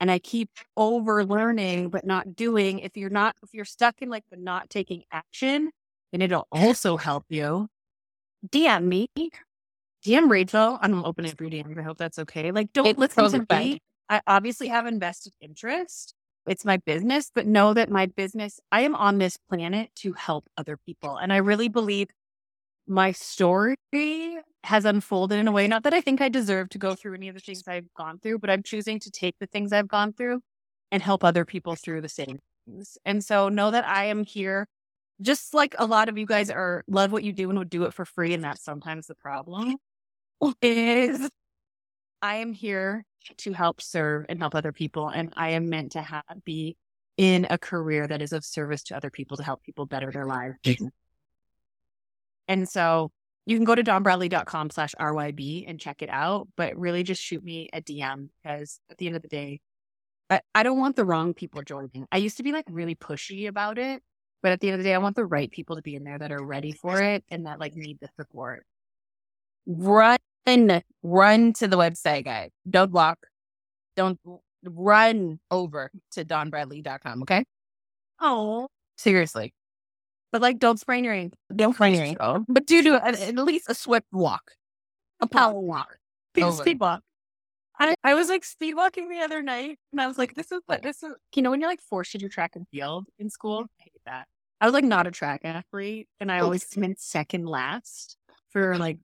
and 0.00 0.10
I 0.10 0.18
keep 0.18 0.50
over 0.76 1.24
learning 1.24 1.90
but 1.90 2.04
not 2.04 2.36
doing. 2.36 2.80
If 2.80 2.96
you're 2.96 3.10
not, 3.10 3.36
if 3.42 3.50
you're 3.52 3.64
stuck 3.64 4.02
in 4.02 4.10
like 4.10 4.24
the 4.30 4.36
not 4.36 4.70
taking 4.70 5.04
action, 5.12 5.70
then 6.12 6.22
it'll 6.22 6.48
also 6.52 6.96
help 6.96 7.24
you. 7.28 7.68
DM 8.48 8.84
me, 8.84 9.08
DM 10.04 10.30
Rachel. 10.30 10.78
I'm 10.80 11.04
opening 11.04 11.32
up 11.32 11.40
your 11.40 11.50
DMs. 11.50 11.78
I 11.78 11.82
hope 11.82 11.96
that's 11.98 12.18
okay. 12.18 12.50
Like, 12.52 12.72
don't 12.72 12.86
It's 12.86 12.98
listen 12.98 13.46
to 13.46 13.46
me. 13.56 13.80
I 14.08 14.20
obviously 14.26 14.68
have 14.68 14.86
invested 14.86 15.32
interest. 15.40 16.14
It's 16.46 16.64
my 16.64 16.76
business, 16.76 17.30
but 17.34 17.46
know 17.46 17.72
that 17.72 17.90
my 17.90 18.06
business, 18.06 18.60
I 18.70 18.82
am 18.82 18.94
on 18.94 19.16
this 19.16 19.38
planet 19.48 19.90
to 19.96 20.12
help 20.12 20.46
other 20.58 20.76
people. 20.76 21.16
And 21.16 21.32
I 21.32 21.38
really 21.38 21.68
believe 21.68 22.08
my 22.86 23.12
story 23.12 23.76
has 24.64 24.84
unfolded 24.84 25.38
in 25.38 25.46
a 25.46 25.52
way, 25.52 25.68
not 25.68 25.82
that 25.82 25.94
I 25.94 26.00
think 26.00 26.20
I 26.20 26.28
deserve 26.28 26.70
to 26.70 26.78
go 26.78 26.94
through 26.94 27.14
any 27.14 27.28
of 27.28 27.34
the 27.34 27.40
things 27.40 27.62
I've 27.68 27.92
gone 27.94 28.18
through, 28.18 28.38
but 28.38 28.50
I'm 28.50 28.62
choosing 28.62 28.98
to 29.00 29.10
take 29.10 29.36
the 29.38 29.46
things 29.46 29.72
I've 29.72 29.88
gone 29.88 30.12
through 30.12 30.40
and 30.90 31.02
help 31.02 31.22
other 31.22 31.44
people 31.44 31.76
through 31.76 32.00
the 32.00 32.08
same 32.08 32.38
things. 32.66 32.96
And 33.04 33.22
so 33.22 33.48
know 33.48 33.70
that 33.70 33.86
I 33.86 34.06
am 34.06 34.24
here 34.24 34.66
just 35.20 35.54
like 35.54 35.74
a 35.78 35.86
lot 35.86 36.08
of 36.08 36.18
you 36.18 36.26
guys 36.26 36.50
are 36.50 36.82
love 36.88 37.12
what 37.12 37.22
you 37.22 37.32
do 37.32 37.48
and 37.48 37.58
would 37.58 37.70
do 37.70 37.84
it 37.84 37.94
for 37.94 38.04
free. 38.04 38.34
And 38.34 38.42
that's 38.42 38.64
sometimes 38.64 39.06
the 39.06 39.14
problem 39.14 39.76
is 40.62 41.28
I 42.22 42.36
am 42.36 42.52
here 42.52 43.04
to 43.38 43.52
help 43.52 43.80
serve 43.80 44.26
and 44.28 44.38
help 44.38 44.54
other 44.54 44.72
people. 44.72 45.08
And 45.08 45.32
I 45.36 45.50
am 45.50 45.68
meant 45.68 45.92
to 45.92 46.02
ha- 46.02 46.22
be 46.44 46.76
in 47.16 47.46
a 47.48 47.58
career 47.58 48.06
that 48.06 48.22
is 48.22 48.32
of 48.32 48.44
service 48.44 48.82
to 48.84 48.96
other 48.96 49.10
people 49.10 49.36
to 49.36 49.42
help 49.42 49.62
people 49.62 49.86
better 49.86 50.10
their 50.10 50.26
lives. 50.26 50.56
And 52.48 52.68
so 52.68 53.12
you 53.46 53.56
can 53.56 53.64
go 53.64 53.74
to 53.74 53.82
dawnbradley.com 53.82 54.70
slash 54.70 54.94
RYB 54.98 55.64
and 55.68 55.78
check 55.78 56.02
it 56.02 56.08
out, 56.08 56.48
but 56.56 56.76
really 56.76 57.02
just 57.02 57.22
shoot 57.22 57.44
me 57.44 57.68
a 57.72 57.80
DM 57.82 58.28
because 58.42 58.80
at 58.90 58.98
the 58.98 59.06
end 59.06 59.16
of 59.16 59.22
the 59.22 59.28
day, 59.28 59.60
I, 60.30 60.40
I 60.54 60.62
don't 60.62 60.78
want 60.78 60.96
the 60.96 61.04
wrong 61.04 61.34
people 61.34 61.62
joining. 61.62 62.06
I 62.10 62.16
used 62.16 62.38
to 62.38 62.42
be 62.42 62.52
like 62.52 62.64
really 62.70 62.94
pushy 62.94 63.46
about 63.46 63.78
it, 63.78 64.02
but 64.42 64.52
at 64.52 64.60
the 64.60 64.68
end 64.68 64.74
of 64.74 64.78
the 64.78 64.88
day, 64.88 64.94
I 64.94 64.98
want 64.98 65.16
the 65.16 65.26
right 65.26 65.50
people 65.50 65.76
to 65.76 65.82
be 65.82 65.94
in 65.94 66.04
there 66.04 66.18
that 66.18 66.32
are 66.32 66.42
ready 66.42 66.72
for 66.72 67.02
it 67.02 67.24
and 67.28 67.46
that 67.46 67.60
like 67.60 67.76
need 67.76 67.98
the 68.00 68.08
support. 68.18 68.64
Run, 69.66 70.18
run 71.02 71.52
to 71.54 71.68
the 71.68 71.76
website, 71.76 72.24
guys. 72.24 72.50
Don't 72.68 72.92
walk. 72.92 73.18
Don't 73.96 74.18
run 74.64 75.38
over 75.50 75.90
to 76.12 76.24
dawnbradley.com. 76.24 77.22
Okay. 77.22 77.44
Oh, 78.20 78.68
Seriously. 78.96 79.52
But 80.34 80.42
like 80.42 80.58
don't 80.58 80.80
sprain 80.80 81.04
your 81.04 81.14
ankle. 81.14 81.38
Don't 81.54 81.74
sprain 81.74 81.94
your 81.94 82.02
ankle, 82.02 82.44
but 82.48 82.66
do 82.66 82.82
do 82.82 82.96
at, 82.96 83.20
at 83.20 83.36
least 83.36 83.70
a 83.70 83.74
swift 83.74 84.08
walk, 84.12 84.50
a 85.20 85.28
power 85.28 85.60
walk. 85.60 85.98
Speed, 86.32 86.52
speed 86.54 86.80
walk. 86.80 87.02
I, 87.78 87.94
I 88.02 88.14
was 88.14 88.30
like 88.30 88.44
speed 88.44 88.74
walking 88.74 89.08
the 89.08 89.20
other 89.20 89.42
night 89.42 89.78
and 89.92 90.00
I 90.00 90.08
was 90.08 90.18
like, 90.18 90.34
this 90.34 90.50
is 90.50 90.60
what 90.66 90.82
this 90.82 91.04
is. 91.04 91.12
You 91.36 91.42
know, 91.42 91.52
when 91.52 91.60
you're 91.60 91.70
like 91.70 91.80
forced 91.80 92.10
to 92.12 92.18
do 92.18 92.28
track 92.28 92.56
and 92.56 92.66
field 92.72 93.06
in 93.16 93.30
school, 93.30 93.66
I 93.78 93.84
hate 93.84 94.00
that. 94.06 94.26
I 94.60 94.64
was 94.64 94.74
like 94.74 94.82
not 94.82 95.06
a 95.06 95.12
track 95.12 95.42
athlete 95.44 96.08
and 96.18 96.32
I 96.32 96.40
always 96.40 96.64
came 96.64 96.82
in 96.82 96.96
second 96.96 97.46
last 97.46 98.16
for 98.50 98.76
like 98.76 98.98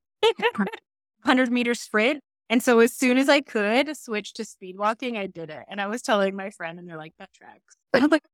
100 1.22 1.52
meter 1.52 1.74
sprint. 1.74 2.24
And 2.48 2.60
so 2.60 2.80
as 2.80 2.92
soon 2.92 3.18
as 3.18 3.28
I 3.28 3.40
could 3.40 3.96
switch 3.96 4.32
to 4.32 4.44
speed 4.44 4.76
walking, 4.76 5.16
I 5.16 5.28
did 5.28 5.48
it. 5.48 5.62
And 5.68 5.80
I 5.80 5.86
was 5.86 6.02
telling 6.02 6.34
my 6.34 6.50
friend 6.50 6.80
and 6.80 6.88
they're 6.88 6.96
like, 6.96 7.14
that 7.20 7.32
tracks. 7.32 7.76
And 7.92 8.02
I'm 8.02 8.10
like, 8.10 8.24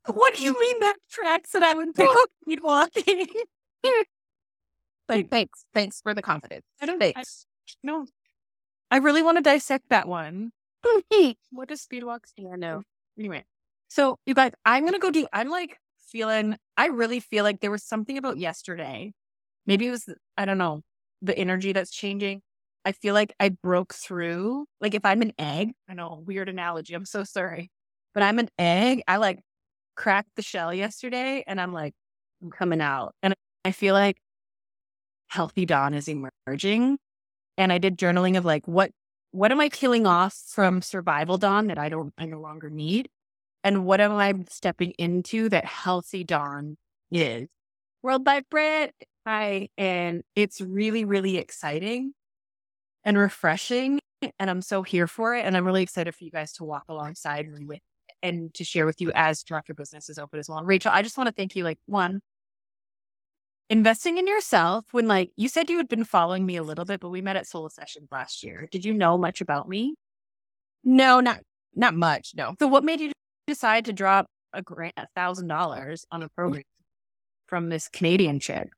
what? 0.06 0.34
Do 0.34 0.42
you 0.42 0.58
mean 0.58 0.80
that 0.80 0.96
tracks? 1.10 1.52
that 1.52 1.62
I 1.62 1.74
would 1.74 1.94
pick 1.94 2.08
up 2.08 2.28
speed 2.42 2.60
walking. 2.62 3.26
But 5.08 5.30
thanks, 5.30 5.64
thanks 5.74 6.00
for 6.00 6.14
the 6.14 6.22
confidence. 6.22 6.64
I 6.80 6.86
don't 6.86 7.02
I, 7.02 7.24
no. 7.82 8.06
I 8.90 8.98
really 8.98 9.22
want 9.22 9.36
to 9.38 9.42
dissect 9.42 9.86
that 9.90 10.08
one. 10.08 10.52
What 11.50 11.68
does 11.68 11.82
speed 11.82 12.04
walk 12.04 12.26
stand? 12.26 12.48
Yeah, 12.48 12.56
no. 12.56 12.82
Anyway, 13.18 13.44
so 13.88 14.18
you 14.26 14.34
guys, 14.34 14.52
I'm 14.64 14.84
gonna 14.84 14.98
go 14.98 15.10
do. 15.10 15.26
I'm 15.32 15.48
like 15.48 15.78
feeling. 15.98 16.56
I 16.76 16.86
really 16.86 17.20
feel 17.20 17.44
like 17.44 17.60
there 17.60 17.70
was 17.70 17.82
something 17.82 18.16
about 18.16 18.38
yesterday. 18.38 19.12
Maybe 19.66 19.86
it 19.86 19.90
was. 19.90 20.08
I 20.38 20.44
don't 20.44 20.58
know 20.58 20.82
the 21.20 21.36
energy 21.36 21.72
that's 21.72 21.90
changing. 21.90 22.42
I 22.84 22.92
feel 22.92 23.14
like 23.14 23.34
I 23.38 23.50
broke 23.50 23.94
through. 23.94 24.66
Like 24.80 24.94
if 24.94 25.04
I'm 25.04 25.22
an 25.22 25.32
egg, 25.38 25.72
I 25.88 25.94
know 25.94 26.22
weird 26.26 26.48
analogy. 26.48 26.94
I'm 26.94 27.04
so 27.04 27.22
sorry, 27.24 27.70
but 28.14 28.22
I'm 28.22 28.38
an 28.38 28.48
egg. 28.58 29.02
I 29.08 29.16
like 29.16 29.40
cracked 29.96 30.30
the 30.36 30.42
shell 30.42 30.72
yesterday, 30.72 31.44
and 31.46 31.60
I'm 31.60 31.72
like, 31.72 31.94
I'm 32.42 32.50
coming 32.50 32.80
out, 32.80 33.14
and 33.22 33.34
I 33.64 33.72
feel 33.72 33.94
like 33.94 34.18
healthy 35.28 35.66
dawn 35.66 35.94
is 35.94 36.08
emerging. 36.08 36.98
And 37.58 37.72
I 37.72 37.78
did 37.78 37.98
journaling 37.98 38.36
of 38.36 38.44
like 38.44 38.66
what 38.66 38.90
what 39.32 39.50
am 39.50 39.60
I 39.60 39.68
killing 39.68 40.06
off 40.06 40.34
from 40.48 40.82
survival 40.82 41.38
dawn 41.38 41.68
that 41.68 41.78
I 41.78 41.88
don't 41.88 42.12
I 42.18 42.26
no 42.26 42.40
longer 42.40 42.70
need? 42.70 43.08
And 43.64 43.86
what 43.86 44.00
am 44.00 44.12
I 44.12 44.34
stepping 44.48 44.92
into 44.98 45.48
that 45.48 45.64
healthy 45.64 46.24
dawn 46.24 46.76
is? 47.10 47.48
World 48.02 48.24
by 48.24 48.42
Brit. 48.50 48.94
Hi. 49.26 49.68
And 49.78 50.22
it's 50.34 50.60
really, 50.60 51.04
really 51.04 51.36
exciting 51.38 52.12
and 53.04 53.16
refreshing. 53.16 54.00
And 54.38 54.50
I'm 54.50 54.62
so 54.62 54.82
here 54.82 55.06
for 55.06 55.34
it. 55.36 55.44
And 55.44 55.56
I'm 55.56 55.64
really 55.64 55.82
excited 55.82 56.14
for 56.14 56.24
you 56.24 56.30
guys 56.30 56.52
to 56.54 56.64
walk 56.64 56.84
alongside 56.88 57.48
me 57.48 57.64
with 57.64 57.80
and 58.22 58.52
to 58.54 58.64
share 58.64 58.86
with 58.86 59.00
you 59.00 59.10
as 59.14 59.42
Director 59.42 59.74
Business 59.74 60.08
is 60.08 60.18
open 60.18 60.38
as 60.38 60.48
well. 60.48 60.62
Rachel, 60.62 60.92
I 60.94 61.02
just 61.02 61.16
want 61.16 61.28
to 61.28 61.34
thank 61.34 61.56
you. 61.56 61.64
Like, 61.64 61.78
one, 61.86 62.20
investing 63.72 64.18
in 64.18 64.26
yourself 64.26 64.84
when 64.92 65.08
like 65.08 65.30
you 65.36 65.48
said 65.48 65.70
you 65.70 65.78
had 65.78 65.88
been 65.88 66.04
following 66.04 66.44
me 66.44 66.56
a 66.56 66.62
little 66.62 66.84
bit, 66.84 67.00
but 67.00 67.08
we 67.08 67.22
met 67.22 67.36
at 67.36 67.46
Soul 67.46 67.68
Sessions 67.70 68.08
last 68.12 68.44
year. 68.44 68.68
Did 68.70 68.84
you 68.84 68.92
know 68.92 69.16
much 69.16 69.40
about 69.40 69.68
me? 69.68 69.94
No, 70.84 71.20
not 71.20 71.40
not 71.74 71.94
much. 71.94 72.32
No. 72.36 72.54
So 72.58 72.66
what 72.66 72.84
made 72.84 73.00
you 73.00 73.12
decide 73.46 73.86
to 73.86 73.92
drop 73.92 74.26
a 74.52 74.62
grant 74.62 74.94
a 74.98 75.06
thousand 75.16 75.48
dollars 75.48 76.04
on 76.10 76.22
a 76.22 76.28
program 76.28 76.64
from 77.46 77.70
this 77.70 77.88
Canadian 77.88 78.40
chick? 78.40 78.68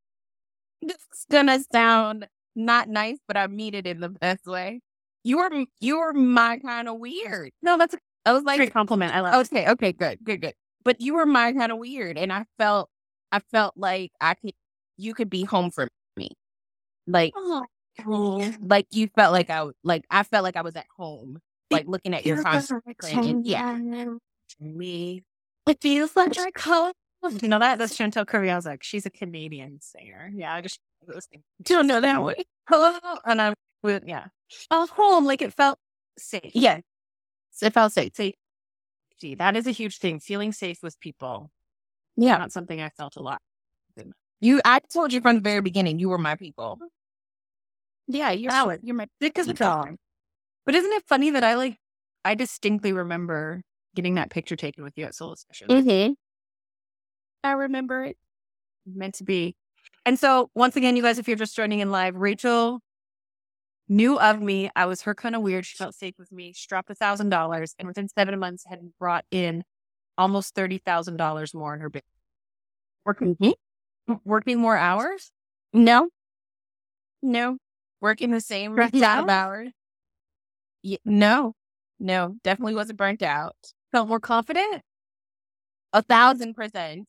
This 0.80 0.96
is 1.12 1.26
gonna 1.30 1.58
sound 1.72 2.28
not 2.54 2.88
nice, 2.88 3.18
but 3.26 3.36
I 3.36 3.48
mean 3.48 3.74
it 3.74 3.86
in 3.86 4.00
the 4.00 4.10
best 4.10 4.46
way. 4.46 4.80
You're 5.24 5.50
you're 5.80 6.12
my 6.12 6.58
kind 6.58 6.88
of 6.88 6.98
weird. 6.98 7.50
No, 7.62 7.78
that's 7.78 7.94
a 7.94 7.98
I 8.26 8.32
was 8.32 8.42
like, 8.44 8.58
great 8.58 8.72
compliment. 8.72 9.14
I 9.14 9.20
love 9.20 9.34
it. 9.34 9.54
okay, 9.54 9.70
okay, 9.70 9.92
good, 9.92 10.18
good, 10.24 10.40
good. 10.40 10.54
But 10.84 11.00
you 11.00 11.14
were 11.14 11.26
my 11.26 11.52
kind 11.52 11.72
of 11.72 11.78
weird, 11.78 12.18
and 12.18 12.32
I 12.32 12.44
felt, 12.58 12.90
I 13.32 13.40
felt 13.50 13.74
like 13.76 14.12
I 14.20 14.34
could, 14.34 14.52
you 14.96 15.14
could 15.14 15.30
be 15.30 15.44
home 15.44 15.70
for 15.70 15.88
me, 16.16 16.30
like, 17.06 17.32
oh, 17.36 17.64
like 18.60 18.86
you 18.90 19.08
felt 19.14 19.32
like 19.32 19.50
I, 19.50 19.66
like 19.82 20.04
I 20.10 20.22
felt 20.22 20.44
like 20.44 20.56
I 20.56 20.62
was 20.62 20.76
at 20.76 20.86
home, 20.96 21.38
like 21.70 21.86
looking 21.86 22.14
at 22.14 22.26
your 22.26 22.42
and- 22.46 23.46
Yeah, 23.46 23.78
Me. 24.60 25.22
It 25.66 25.80
feels 25.80 26.14
like 26.14 26.38
I 26.38 26.50
call. 26.50 26.92
You 27.40 27.48
know 27.48 27.58
that? 27.58 27.78
That's 27.78 27.96
Chantal 27.96 28.26
Kreviazuk. 28.26 28.82
She's 28.82 29.06
a 29.06 29.10
Canadian 29.10 29.80
singer. 29.80 30.30
Yeah, 30.34 30.54
I 30.54 30.60
just 30.60 30.78
things. 31.30 31.42
don't 31.62 31.86
know 31.86 32.00
that 32.00 32.22
one. 32.22 32.34
Hello, 32.68 32.98
and 33.24 33.40
I'm 33.40 33.54
with 33.82 34.04
yeah. 34.06 34.26
Oh, 34.70 34.86
home 34.86 35.24
like 35.24 35.40
it 35.40 35.54
felt 35.54 35.78
safe. 36.18 36.52
Yeah, 36.54 36.80
it 37.62 37.72
felt 37.72 37.92
safe. 37.92 38.12
Safety. 38.14 39.34
That 39.36 39.56
is 39.56 39.66
a 39.66 39.70
huge 39.70 39.98
thing. 39.98 40.20
Feeling 40.20 40.52
safe 40.52 40.78
with 40.82 40.98
people. 41.00 41.50
Yeah, 42.16 42.36
Not 42.38 42.52
something 42.52 42.80
I 42.80 42.90
felt 42.90 43.16
a 43.16 43.22
lot. 43.22 43.40
you. 44.40 44.60
I 44.64 44.80
told 44.92 45.12
you 45.12 45.20
from 45.20 45.36
the 45.36 45.40
very 45.40 45.60
beginning, 45.60 45.98
you 45.98 46.08
were 46.08 46.18
my 46.18 46.36
people. 46.36 46.78
Yeah, 48.06 48.30
you're 48.30 48.50
Valid. 48.50 48.80
you're 48.82 48.94
my 48.94 49.08
a 49.20 49.52
dog. 49.54 49.96
But 50.66 50.74
isn't 50.74 50.92
it 50.92 51.04
funny 51.08 51.30
that 51.30 51.42
I 51.44 51.54
like 51.54 51.78
I 52.24 52.34
distinctly 52.34 52.92
remember 52.92 53.62
getting 53.94 54.14
that 54.14 54.30
picture 54.30 54.56
taken 54.56 54.84
with 54.84 54.94
you 54.96 55.04
at 55.04 55.14
Soul 55.14 55.36
Session. 55.36 55.68
Mm-hmm. 55.68 56.12
I 57.44 57.52
remember 57.52 58.04
it. 58.04 58.16
Meant 58.86 59.14
to 59.16 59.24
be. 59.24 59.56
And 60.04 60.18
so 60.18 60.50
once 60.54 60.76
again, 60.76 60.96
you 60.96 61.02
guys, 61.02 61.18
if 61.18 61.28
you're 61.28 61.36
just 61.36 61.56
joining 61.56 61.80
in 61.80 61.90
live, 61.90 62.14
Rachel 62.14 62.80
knew 63.88 64.18
of 64.18 64.40
me. 64.40 64.70
I 64.74 64.86
was 64.86 65.02
her 65.02 65.14
kind 65.14 65.34
of 65.34 65.42
weird. 65.42 65.66
She 65.66 65.76
felt 65.76 65.94
safe 65.94 66.14
with 66.18 66.32
me. 66.32 66.52
She 66.54 66.66
dropped 66.68 66.90
a 66.90 66.94
thousand 66.94 67.28
dollars 67.30 67.74
and 67.78 67.86
within 67.88 68.08
seven 68.08 68.38
months 68.38 68.64
had 68.66 68.80
brought 68.98 69.24
in 69.30 69.64
almost 70.16 70.54
thirty 70.54 70.78
thousand 70.78 71.16
dollars 71.16 71.52
more 71.54 71.74
in 71.74 71.80
her 71.80 71.90
business. 71.90 72.08
Working 73.04 73.36
working 74.24 74.58
more 74.58 74.76
hours? 74.76 75.30
No, 75.72 76.08
No. 77.22 77.58
Working 78.00 78.30
the 78.30 78.40
same 78.40 78.74
Burnt 78.74 78.94
amount 78.94 79.04
out? 79.18 79.24
of 79.24 79.30
hours. 79.30 79.68
Yeah, 80.82 80.98
no, 81.06 81.54
no, 81.98 82.36
definitely 82.44 82.74
wasn't 82.74 82.98
burnt 82.98 83.22
out. 83.22 83.56
Felt 83.92 84.08
more 84.08 84.20
confident? 84.20 84.82
A 85.94 86.02
thousand 86.02 86.54
percent. 86.54 87.06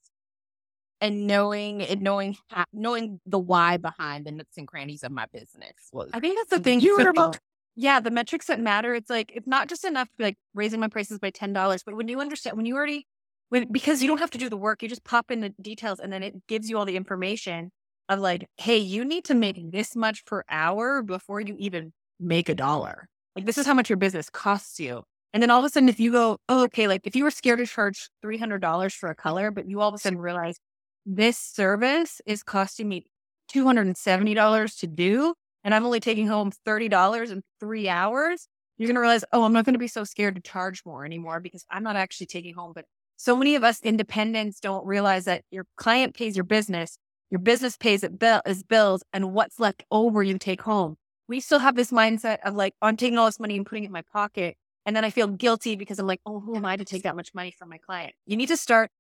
And 1.06 1.28
knowing 1.28 1.84
and 1.84 2.02
knowing 2.02 2.36
how, 2.50 2.66
knowing 2.74 3.20
the 3.28 3.38
why 3.38 3.78
behind 3.78 4.26
the 4.26 4.32
nooks 4.32 4.58
and 4.58 4.68
crannies 4.68 5.04
of 5.04 5.12
my 5.12 5.28
business 5.32 5.76
was 5.94 6.10
I 6.14 6.20
think 6.20 6.36
that's 6.36 6.50
the 6.50 6.60
thing. 6.60 6.80
beautiful. 6.80 7.36
Yeah, 7.76 8.00
the 8.00 8.10
metrics 8.10 8.48
that 8.48 8.60
matter. 8.60 8.96
It's 8.96 9.10
like 9.10 9.32
it's 9.36 9.46
not 9.46 9.70
just 9.70 9.86
enough 9.86 10.08
to 10.08 10.14
be 10.18 10.24
like 10.24 10.38
raising 10.56 10.80
my 10.80 10.88
prices 10.88 11.20
by 11.20 11.30
ten 11.30 11.54
dollars, 11.54 11.84
but 11.84 11.96
when 11.96 12.08
you 12.08 12.20
understand, 12.22 12.58
when 12.58 12.66
you 12.66 12.76
already, 12.76 13.06
when 13.50 13.72
because 13.72 14.02
you 14.02 14.08
don't 14.08 14.18
have 14.18 14.32
to 14.32 14.40
do 14.40 14.50
the 14.50 14.58
work, 14.58 14.82
you 14.82 14.90
just 14.90 15.04
pop 15.04 15.30
in 15.30 15.42
the 15.42 15.50
details, 15.62 16.00
and 16.00 16.12
then 16.12 16.24
it 16.24 16.48
gives 16.48 16.72
you 16.72 16.78
all 16.80 16.86
the 16.86 16.98
information 16.98 17.72
of 18.10 18.20
like, 18.20 18.48
hey, 18.58 18.78
you 18.78 19.06
need 19.06 19.26
to 19.26 19.36
make 19.36 19.72
this 19.72 19.96
much 19.96 20.26
per 20.26 20.44
hour 20.50 21.04
before 21.04 21.40
you 21.40 21.56
even 21.60 21.94
make 22.20 22.50
a 22.50 22.56
dollar. 22.56 23.10
Like 23.36 23.46
this 23.46 23.60
is 23.60 23.68
how 23.68 23.76
much 23.76 23.92
your 23.92 23.98
business 23.98 24.32
costs 24.32 24.80
you. 24.80 25.04
And 25.34 25.44
then 25.44 25.52
all 25.52 25.60
of 25.60 25.66
a 25.66 25.70
sudden, 25.70 25.90
if 25.90 26.00
you 26.00 26.12
go, 26.12 26.40
oh, 26.50 26.64
okay, 26.64 26.88
like 26.88 27.02
if 27.04 27.16
you 27.16 27.26
were 27.26 27.32
scared 27.32 27.60
to 27.60 27.68
charge 27.68 28.10
three 28.24 28.40
hundred 28.40 28.62
dollars 28.62 28.96
for 28.96 29.10
a 29.10 29.16
color, 29.16 29.52
but 29.52 29.70
you 29.70 29.82
all 29.82 29.90
of 29.90 29.94
a 29.94 30.00
sudden 30.00 30.18
realize 30.18 30.58
this 31.06 31.38
service 31.38 32.22
is 32.26 32.44
costing 32.44 32.90
me 32.90 33.06
two 33.48 33.66
hundred 33.66 33.88
and 33.88 33.98
seventy 33.98 34.34
dollars 34.34 34.76
to 34.78 34.88
do, 34.88 35.34
and 35.64 35.74
I'm 35.74 35.86
only 35.86 36.00
taking 36.00 36.28
home 36.28 36.52
$30 36.66 37.32
in 37.32 37.42
three 37.60 37.90
hours, 37.90 38.48
you're 38.78 38.88
going 38.88 38.96
to 38.96 39.02
realize, 39.02 39.26
oh, 39.32 39.44
I'm 39.44 39.54
not 39.54 39.66
going 39.66 39.74
to 39.74 39.80
be 39.80 39.88
so 39.88 40.04
scared 40.04 40.36
to 40.36 40.42
charge 40.42 40.84
more 40.86 41.06
anymore 41.06 41.40
because 41.40 41.66
I'm 41.72 41.84
not 41.84 41.96
actually 41.96 42.28
taking 42.28 42.54
home. 42.54 42.74
But 42.76 42.86
so 43.18 43.36
many 43.36 43.56
of 43.56 43.64
us 43.64 43.82
independents 43.82 44.60
don't 44.60 44.86
realize 44.86 45.26
that 45.26 45.44
your 45.50 45.66
client 45.78 46.14
pays 46.14 46.36
your 46.36 46.44
business, 46.44 46.98
your 47.32 47.40
business 47.40 47.78
pays 47.78 48.04
it 48.04 48.20
bill- 48.20 48.42
is 48.46 48.64
bills, 48.64 49.04
and 49.12 49.34
what's 49.34 49.60
left 49.60 49.84
over 49.92 50.22
you 50.22 50.38
take 50.38 50.62
home. 50.62 50.98
We 51.28 51.40
still 51.40 51.60
have 51.60 51.76
this 51.76 51.92
mindset 51.92 52.38
of 52.46 52.54
like, 52.54 52.74
oh, 52.82 52.88
I'm 52.88 52.98
taking 52.98 53.18
all 53.18 53.26
this 53.26 53.40
money 53.40 53.56
and 53.56 53.66
putting 53.66 53.86
it 53.86 53.88
in 53.88 53.94
my 53.94 54.04
pocket. 54.14 54.58
And 54.86 54.96
then 54.96 55.04
I 55.04 55.10
feel 55.10 55.28
guilty 55.28 55.76
because 55.76 55.98
I'm 55.98 56.06
like, 56.06 56.22
oh, 56.28 56.40
who 56.40 56.56
am 56.56 56.66
I 56.66 56.76
to 56.76 56.86
take 56.86 57.04
that 57.04 57.16
much 57.16 57.34
money 57.34 57.52
from 57.58 57.70
my 57.70 57.80
client? 57.80 58.14
You 58.28 58.38
need 58.38 58.50
to 58.50 58.58
start 58.58 58.92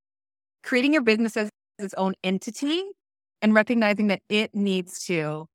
creating 0.64 0.94
your 0.94 1.04
business 1.04 1.38
as 1.38 1.50
its 1.80 1.94
own 1.96 2.14
entity 2.24 2.84
and 3.42 3.54
recognizing 3.54 4.08
that 4.08 4.22
it 4.30 4.56
needs 4.56 5.06
to 5.06 5.48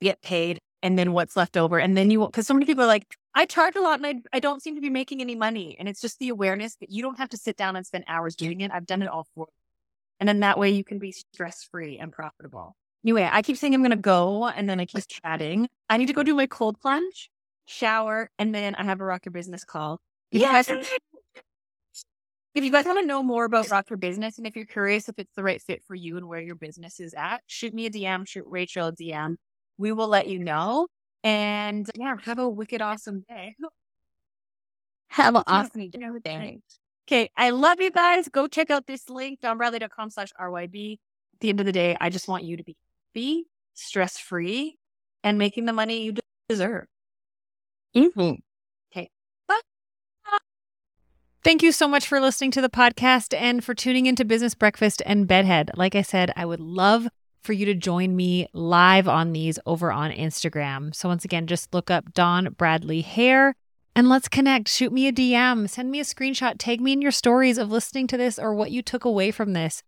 get 0.00 0.22
paid 0.22 0.60
and 0.82 0.98
then 0.98 1.12
what's 1.12 1.36
left 1.36 1.56
over. 1.56 1.78
And 1.78 1.96
then 1.96 2.10
you, 2.10 2.24
because 2.24 2.46
so 2.46 2.54
many 2.54 2.66
people 2.66 2.84
are 2.84 2.88
like, 2.88 3.16
I 3.34 3.44
charge 3.46 3.76
a 3.76 3.80
lot 3.80 4.02
and 4.02 4.06
I, 4.06 4.36
I 4.36 4.40
don't 4.40 4.62
seem 4.62 4.74
to 4.74 4.80
be 4.80 4.90
making 4.90 5.20
any 5.20 5.34
money. 5.34 5.76
And 5.78 5.88
it's 5.88 6.00
just 6.00 6.18
the 6.18 6.30
awareness 6.30 6.76
that 6.76 6.90
you 6.90 7.02
don't 7.02 7.18
have 7.18 7.28
to 7.30 7.36
sit 7.36 7.56
down 7.56 7.76
and 7.76 7.86
spend 7.86 8.04
hours 8.08 8.34
doing 8.34 8.60
it. 8.60 8.70
I've 8.72 8.86
done 8.86 9.02
it 9.02 9.08
all 9.08 9.26
for 9.34 9.46
you. 9.48 9.54
And 10.18 10.28
then 10.28 10.40
that 10.40 10.58
way 10.58 10.70
you 10.70 10.84
can 10.84 10.98
be 10.98 11.12
stress 11.12 11.62
free 11.70 11.98
and 11.98 12.12
profitable. 12.12 12.76
Anyway, 13.04 13.28
I 13.30 13.40
keep 13.42 13.56
saying 13.56 13.74
I'm 13.74 13.80
going 13.82 13.90
to 13.90 13.96
go 13.96 14.46
and 14.48 14.68
then 14.68 14.80
I 14.80 14.84
keep 14.84 15.04
chatting. 15.06 15.68
I 15.88 15.96
need 15.96 16.06
to 16.06 16.12
go 16.12 16.22
do 16.22 16.34
my 16.34 16.46
cold 16.46 16.78
plunge, 16.80 17.30
shower, 17.66 18.30
and 18.38 18.54
then 18.54 18.74
I 18.74 18.84
have 18.84 19.00
a 19.00 19.04
rock 19.04 19.24
your 19.24 19.32
business 19.32 19.64
call. 19.64 20.00
Guys- 20.52 20.66
if 22.54 22.64
you 22.64 22.70
guys 22.72 22.84
want 22.84 22.98
to 22.98 23.06
know 23.06 23.22
more 23.22 23.44
about 23.44 23.70
Rock 23.70 23.90
Your 23.90 23.96
Business 23.96 24.38
and 24.38 24.46
if 24.46 24.56
you're 24.56 24.64
curious 24.64 25.08
if 25.08 25.18
it's 25.18 25.32
the 25.34 25.42
right 25.42 25.60
fit 25.62 25.82
for 25.86 25.94
you 25.94 26.16
and 26.16 26.26
where 26.28 26.40
your 26.40 26.56
business 26.56 26.98
is 27.00 27.14
at, 27.14 27.42
shoot 27.46 27.72
me 27.72 27.86
a 27.86 27.90
DM, 27.90 28.26
shoot 28.26 28.44
Rachel 28.46 28.88
a 28.88 28.92
DM. 28.92 29.36
We 29.78 29.92
will 29.92 30.08
let 30.08 30.26
you 30.28 30.38
know. 30.38 30.88
And 31.22 31.88
yeah, 31.94 32.16
have 32.24 32.38
a 32.38 32.48
wicked 32.48 32.82
awesome 32.82 33.24
day. 33.28 33.54
have 35.08 35.34
an 35.36 35.42
awesome 35.46 35.90
day. 35.90 36.60
Okay, 37.08 37.30
I 37.36 37.50
love 37.50 37.80
you 37.80 37.90
guys. 37.90 38.28
Go 38.28 38.46
check 38.46 38.70
out 38.70 38.86
this 38.86 39.08
link, 39.08 39.40
dawnbradley.com 39.40 40.10
slash 40.10 40.32
RYB. 40.40 40.94
At 41.34 41.40
the 41.40 41.48
end 41.50 41.60
of 41.60 41.66
the 41.66 41.72
day, 41.72 41.96
I 42.00 42.10
just 42.10 42.28
want 42.28 42.44
you 42.44 42.56
to 42.56 42.64
be 42.64 42.76
happy, 43.14 43.44
stress 43.74 44.18
free, 44.18 44.76
and 45.24 45.38
making 45.38 45.64
the 45.66 45.72
money 45.72 46.02
you 46.04 46.14
deserve. 46.48 46.86
Mhm. 47.96 48.40
Thank 51.42 51.62
you 51.62 51.72
so 51.72 51.88
much 51.88 52.06
for 52.06 52.20
listening 52.20 52.50
to 52.50 52.60
the 52.60 52.68
podcast 52.68 53.34
and 53.34 53.64
for 53.64 53.72
tuning 53.72 54.04
into 54.04 54.26
Business 54.26 54.54
Breakfast 54.54 55.00
and 55.06 55.26
Bedhead. 55.26 55.70
Like 55.74 55.94
I 55.94 56.02
said, 56.02 56.30
I 56.36 56.44
would 56.44 56.60
love 56.60 57.08
for 57.42 57.54
you 57.54 57.64
to 57.64 57.72
join 57.72 58.14
me 58.14 58.46
live 58.52 59.08
on 59.08 59.32
these 59.32 59.58
over 59.64 59.90
on 59.90 60.10
Instagram. 60.10 60.94
So, 60.94 61.08
once 61.08 61.24
again, 61.24 61.46
just 61.46 61.72
look 61.72 61.90
up 61.90 62.12
Dawn 62.12 62.54
Bradley 62.58 63.00
Hair 63.00 63.54
and 63.96 64.10
let's 64.10 64.28
connect. 64.28 64.68
Shoot 64.68 64.92
me 64.92 65.08
a 65.08 65.12
DM, 65.12 65.66
send 65.66 65.90
me 65.90 65.98
a 65.98 66.04
screenshot, 66.04 66.56
tag 66.58 66.82
me 66.82 66.92
in 66.92 67.00
your 67.00 67.10
stories 67.10 67.56
of 67.56 67.70
listening 67.70 68.06
to 68.08 68.18
this 68.18 68.38
or 68.38 68.52
what 68.54 68.70
you 68.70 68.82
took 68.82 69.06
away 69.06 69.30
from 69.30 69.54
this. 69.54 69.82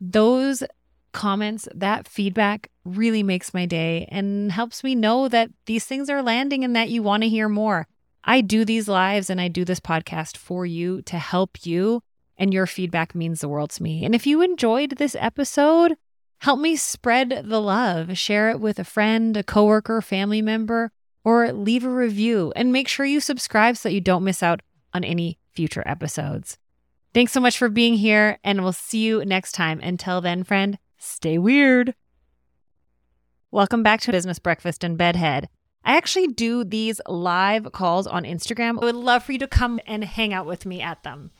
Those 0.00 0.64
comments, 1.12 1.68
that 1.72 2.08
feedback 2.08 2.68
really 2.84 3.22
makes 3.22 3.54
my 3.54 3.64
day 3.64 4.08
and 4.10 4.50
helps 4.50 4.82
me 4.82 4.96
know 4.96 5.28
that 5.28 5.50
these 5.66 5.84
things 5.84 6.10
are 6.10 6.20
landing 6.20 6.64
and 6.64 6.74
that 6.74 6.90
you 6.90 7.04
want 7.04 7.22
to 7.22 7.28
hear 7.28 7.48
more. 7.48 7.86
I 8.26 8.40
do 8.40 8.64
these 8.64 8.88
lives 8.88 9.30
and 9.30 9.40
I 9.40 9.46
do 9.46 9.64
this 9.64 9.78
podcast 9.78 10.36
for 10.36 10.66
you 10.66 11.00
to 11.02 11.16
help 11.16 11.64
you, 11.64 12.02
and 12.36 12.52
your 12.52 12.66
feedback 12.66 13.14
means 13.14 13.40
the 13.40 13.48
world 13.48 13.70
to 13.70 13.82
me. 13.82 14.04
And 14.04 14.14
if 14.14 14.26
you 14.26 14.42
enjoyed 14.42 14.98
this 14.98 15.16
episode, 15.18 15.96
help 16.38 16.58
me 16.58 16.74
spread 16.74 17.42
the 17.44 17.60
love. 17.60 18.18
Share 18.18 18.50
it 18.50 18.60
with 18.60 18.80
a 18.80 18.84
friend, 18.84 19.36
a 19.36 19.44
coworker, 19.44 20.02
family 20.02 20.42
member, 20.42 20.90
or 21.24 21.52
leave 21.52 21.84
a 21.84 21.88
review 21.88 22.52
and 22.56 22.72
make 22.72 22.88
sure 22.88 23.06
you 23.06 23.20
subscribe 23.20 23.76
so 23.76 23.88
that 23.88 23.94
you 23.94 24.00
don't 24.00 24.24
miss 24.24 24.42
out 24.42 24.60
on 24.92 25.04
any 25.04 25.38
future 25.52 25.84
episodes. 25.86 26.58
Thanks 27.14 27.32
so 27.32 27.40
much 27.40 27.56
for 27.56 27.68
being 27.68 27.94
here, 27.94 28.38
and 28.44 28.62
we'll 28.62 28.72
see 28.72 28.98
you 28.98 29.24
next 29.24 29.52
time. 29.52 29.80
Until 29.80 30.20
then, 30.20 30.44
friend, 30.44 30.78
stay 30.98 31.38
weird. 31.38 31.94
Welcome 33.50 33.82
back 33.82 34.00
to 34.02 34.12
Business 34.12 34.38
Breakfast 34.38 34.84
and 34.84 34.98
Bedhead. 34.98 35.48
I 35.86 35.96
actually 35.96 36.26
do 36.26 36.64
these 36.64 37.00
live 37.06 37.70
calls 37.70 38.08
on 38.08 38.24
Instagram. 38.24 38.82
I 38.82 38.86
would 38.86 38.96
love 38.96 39.22
for 39.22 39.30
you 39.30 39.38
to 39.38 39.46
come 39.46 39.78
and 39.86 40.02
hang 40.02 40.34
out 40.34 40.44
with 40.44 40.66
me 40.66 40.82
at 40.82 41.04
them. 41.04 41.30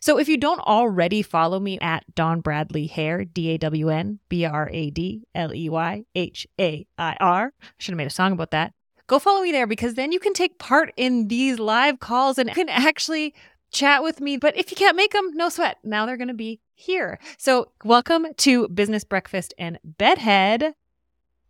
So 0.00 0.18
if 0.18 0.28
you 0.28 0.36
don't 0.36 0.58
already 0.58 1.22
follow 1.22 1.60
me 1.60 1.78
at 1.78 2.12
Dawn 2.12 2.40
Bradley 2.40 2.88
Hair, 2.88 3.24
D 3.24 3.50
A 3.50 3.58
W 3.58 3.90
N 3.90 4.18
B 4.28 4.44
R 4.44 4.68
A 4.72 4.90
D 4.90 5.28
L 5.32 5.54
E 5.54 5.68
Y 5.68 6.04
H 6.16 6.46
A 6.60 6.84
I 6.98 7.16
R, 7.20 7.52
I 7.62 7.66
should 7.78 7.92
have 7.92 7.96
made 7.96 8.08
a 8.08 8.10
song 8.10 8.32
about 8.32 8.50
that. 8.50 8.74
Go 9.06 9.20
follow 9.20 9.42
me 9.42 9.52
there 9.52 9.68
because 9.68 9.94
then 9.94 10.10
you 10.10 10.18
can 10.18 10.34
take 10.34 10.58
part 10.58 10.92
in 10.96 11.28
these 11.28 11.60
live 11.60 12.00
calls 12.00 12.36
and 12.36 12.48
you 12.48 12.54
can 12.54 12.68
actually 12.68 13.32
chat 13.70 14.02
with 14.02 14.20
me. 14.20 14.36
But 14.36 14.56
if 14.56 14.72
you 14.72 14.76
can't 14.76 14.96
make 14.96 15.12
them, 15.12 15.30
no 15.34 15.48
sweat. 15.48 15.78
Now 15.84 16.04
they're 16.04 16.16
going 16.16 16.28
to 16.28 16.34
be 16.34 16.60
here. 16.74 17.20
So 17.38 17.70
welcome 17.84 18.26
to 18.38 18.66
Business 18.68 19.04
Breakfast 19.04 19.54
and 19.56 19.78
Bedhead. 19.84 20.74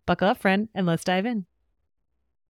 Buckle 0.05 0.27
up, 0.27 0.37
friend, 0.37 0.69
and 0.75 0.85
let's 0.85 1.03
dive 1.03 1.25
in. 1.25 1.47